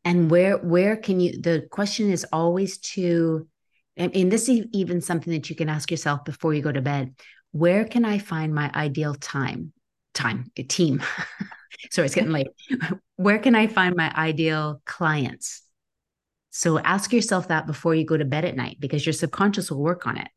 [0.05, 3.49] And where where can you the question is always to
[3.97, 7.15] and this is even something that you can ask yourself before you go to bed.
[7.53, 9.73] Where can I find my ideal time?
[10.17, 11.03] Time, a team.
[11.91, 12.49] Sorry, it's getting late.
[13.17, 15.63] Where can I find my ideal clients?
[16.51, 19.83] So ask yourself that before you go to bed at night because your subconscious will
[19.83, 20.29] work on it.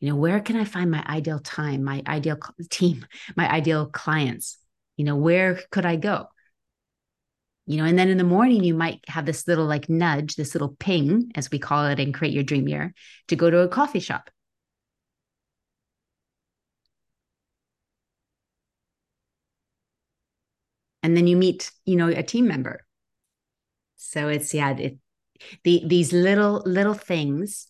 [0.00, 2.38] You know, where can I find my ideal time, my ideal
[2.70, 3.06] team,
[3.36, 4.58] my ideal clients?
[4.96, 6.28] You know, where could I go?
[7.68, 10.54] you know and then in the morning you might have this little like nudge this
[10.54, 12.94] little ping as we call it in create your dream year
[13.28, 14.30] to go to a coffee shop
[21.02, 22.84] and then you meet you know a team member.
[23.96, 24.98] So it's yeah it,
[25.64, 27.68] the these little little things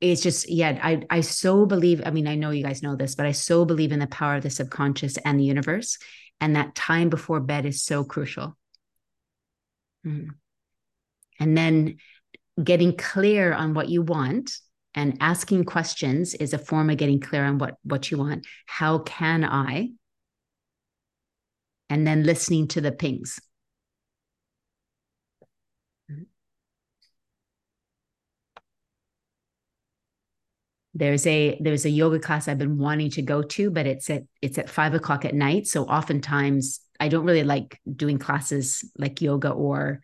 [0.00, 3.14] it's just yeah i i so believe i mean i know you guys know this
[3.14, 5.98] but i so believe in the power of the subconscious and the universe
[6.40, 8.56] and that time before bed is so crucial.
[10.06, 10.28] Mm.
[11.40, 11.96] and then
[12.62, 14.50] getting clear on what you want
[14.94, 18.46] and asking questions is a form of getting clear on what what you want.
[18.66, 19.88] How can i
[21.90, 23.40] and then listening to the pings
[30.94, 34.22] there's a there's a yoga class I've been wanting to go to, but it's at
[34.40, 35.66] it's at five o'clock at night.
[35.66, 40.00] So oftentimes I don't really like doing classes like yoga or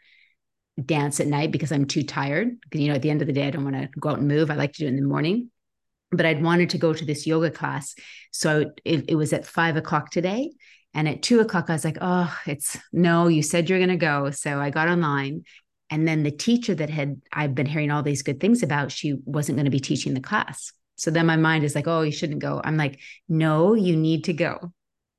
[0.85, 2.57] dance at night because I'm too tired.
[2.73, 4.29] You know, at the end of the day, I don't want to go out and
[4.29, 4.51] move.
[4.51, 5.51] I like to do it in the morning.
[6.13, 7.95] But I'd wanted to go to this yoga class.
[8.33, 10.51] So it, it was at five o'clock today.
[10.95, 13.97] And at two o'clock, I was like, oh, it's no, you said you're going to
[13.97, 14.31] go.
[14.31, 15.45] So I got online.
[15.89, 19.17] And then the teacher that had I've been hearing all these good things about, she
[19.25, 20.73] wasn't going to be teaching the class.
[20.97, 22.61] So then my mind is like, oh, you shouldn't go.
[22.63, 24.73] I'm like, no, you need to go.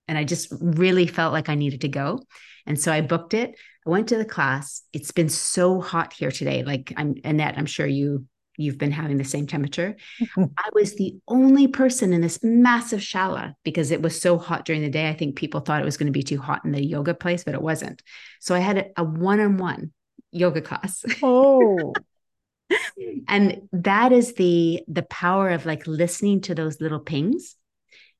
[0.07, 2.22] And I just really felt like I needed to go.
[2.65, 3.55] And so I booked it.
[3.86, 4.84] I went to the class.
[4.93, 6.63] It's been so hot here today.
[6.63, 8.26] Like I'm Annette, I'm sure you
[8.58, 9.95] you've been having the same temperature.
[10.22, 10.43] Mm-hmm.
[10.58, 14.82] I was the only person in this massive shala because it was so hot during
[14.82, 15.10] the day.
[15.10, 17.43] I think people thought it was going to be too hot in the yoga place,
[17.43, 18.02] but it wasn't.
[18.39, 19.91] So I had a one on one
[20.32, 21.04] yoga class.
[21.24, 21.93] Oh.
[23.28, 27.56] and that is the the power of like listening to those little pings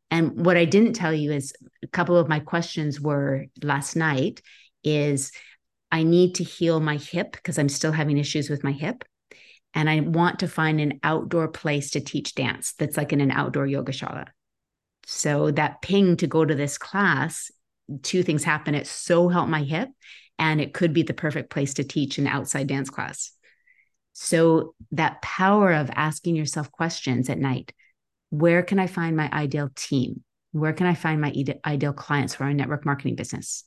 [0.10, 1.54] and what i didn't tell you is
[1.84, 4.42] a couple of my questions were last night
[4.84, 5.32] is
[5.92, 9.04] i need to heal my hip because i'm still having issues with my hip
[9.74, 13.32] and i want to find an outdoor place to teach dance that's like in an
[13.32, 14.26] outdoor yoga shala
[15.06, 17.52] so that ping to go to this class
[18.04, 19.90] two things happen it so helped my hip
[20.40, 23.32] and it could be the perfect place to teach an outside dance class
[24.14, 27.74] so, that power of asking yourself questions at night
[28.30, 30.24] where can I find my ideal team?
[30.54, 31.34] Where can I find my
[31.66, 33.66] ideal clients for our network marketing business?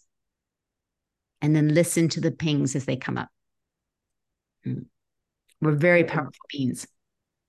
[1.43, 3.29] And then listen to the pings as they come up.
[4.67, 4.87] Mm.
[5.61, 6.87] We're very powerful beings.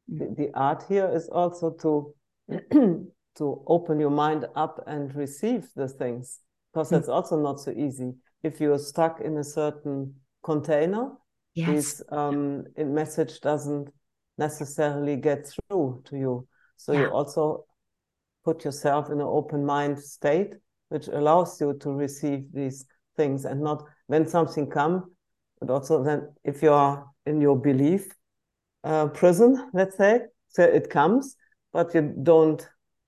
[0.07, 2.13] The, the art here is also to
[3.37, 6.39] to open your mind up and receive the things
[6.71, 7.13] because that's mm.
[7.13, 11.09] also not so easy if you're stuck in a certain container
[11.55, 11.69] yes.
[11.69, 13.89] this um, message doesn't
[14.37, 16.47] necessarily get through to you.
[16.77, 17.01] So yeah.
[17.01, 17.65] you also
[18.43, 20.53] put yourself in an open mind state,
[20.89, 22.85] which allows you to receive these
[23.17, 25.03] things and not when something comes,
[25.59, 28.13] but also then if you're in your belief
[28.83, 31.35] uh, prison, let's say, so it comes,
[31.73, 32.67] but you don't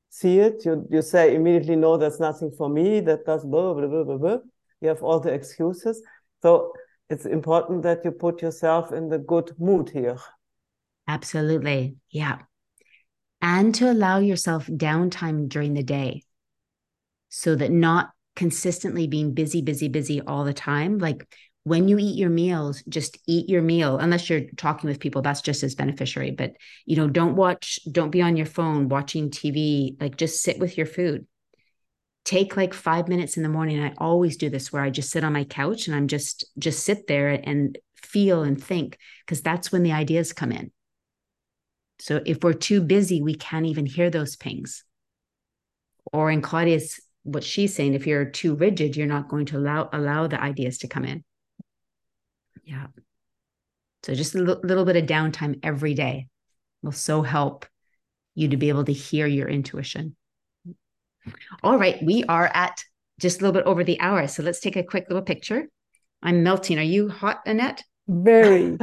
[0.10, 0.66] see it.
[0.66, 3.00] You you say immediately, no, that's nothing for me.
[3.00, 4.38] That does blah blah blah blah blah.
[4.82, 6.02] You have all the excuses.
[6.42, 6.74] So
[7.10, 10.18] it's important that you put yourself in the good mood here.
[11.08, 11.96] Absolutely.
[12.12, 12.40] Yeah.
[13.42, 16.24] And to allow yourself downtime during the day
[17.30, 20.98] so that not consistently being busy, busy, busy all the time.
[20.98, 21.28] Like
[21.68, 25.42] when you eat your meals, just eat your meal, unless you're talking with people, that's
[25.42, 26.32] just as beneficiary.
[26.32, 26.54] But,
[26.86, 30.78] you know, don't watch, don't be on your phone watching TV, like just sit with
[30.78, 31.28] your food.
[32.24, 33.84] Take like five minutes in the morning.
[33.84, 36.86] I always do this where I just sit on my couch and I'm just, just
[36.86, 40.72] sit there and feel and think, because that's when the ideas come in.
[42.00, 44.86] So if we're too busy, we can't even hear those pings.
[46.14, 49.90] Or in Claudia's, what she's saying, if you're too rigid, you're not going to allow
[49.92, 51.26] allow the ideas to come in.
[52.64, 52.88] Yeah.
[54.04, 56.28] So just a l- little bit of downtime every day
[56.82, 57.66] will so help
[58.36, 60.16] you to be able to hear your intuition.
[61.64, 62.84] All right, we are at
[63.20, 64.28] just a little bit over the hour.
[64.28, 65.68] So let's take a quick little picture.
[66.22, 66.78] I'm melting.
[66.80, 67.84] Are you hot, Annette?
[68.08, 68.78] Very.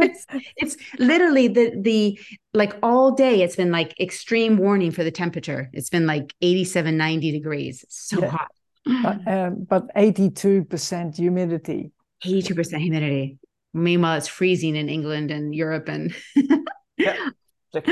[0.00, 2.18] it's, it's literally the the
[2.54, 5.70] like all day it's been like extreme warning for the temperature.
[5.72, 7.82] It's been like 87, 90 degrees.
[7.84, 8.30] It's so Yeah.
[8.30, 8.48] hot.
[8.86, 11.92] but, um, but 82% humidity.
[12.24, 13.38] 82% humidity.
[13.74, 16.14] Meanwhile, it's freezing in England and Europe and
[16.98, 17.30] Yeah.
[17.72, 17.84] Got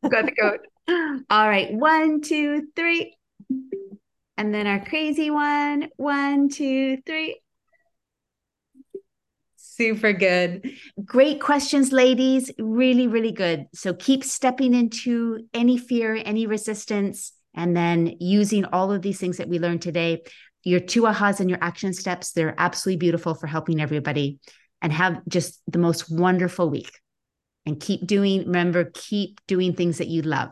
[0.00, 0.60] the coat.
[1.30, 1.72] All right.
[1.72, 3.16] One, two, three.
[4.36, 5.88] And then our crazy one.
[5.96, 7.40] One, two, three.
[9.56, 10.70] Super good.
[11.04, 12.50] Great questions, ladies.
[12.58, 13.66] Really, really good.
[13.74, 19.38] So keep stepping into any fear, any resistance, and then using all of these things
[19.38, 20.22] that we learned today.
[20.64, 24.38] Your two ahas and your action steps, they're absolutely beautiful for helping everybody.
[24.82, 26.90] And have just the most wonderful week.
[27.64, 30.50] And keep doing, remember, keep doing things that you love.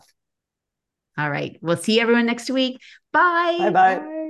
[1.18, 1.58] All right.
[1.60, 2.80] We'll see everyone next week.
[3.12, 3.56] Bye.
[3.58, 3.98] Bye bye.
[3.98, 4.21] Bye.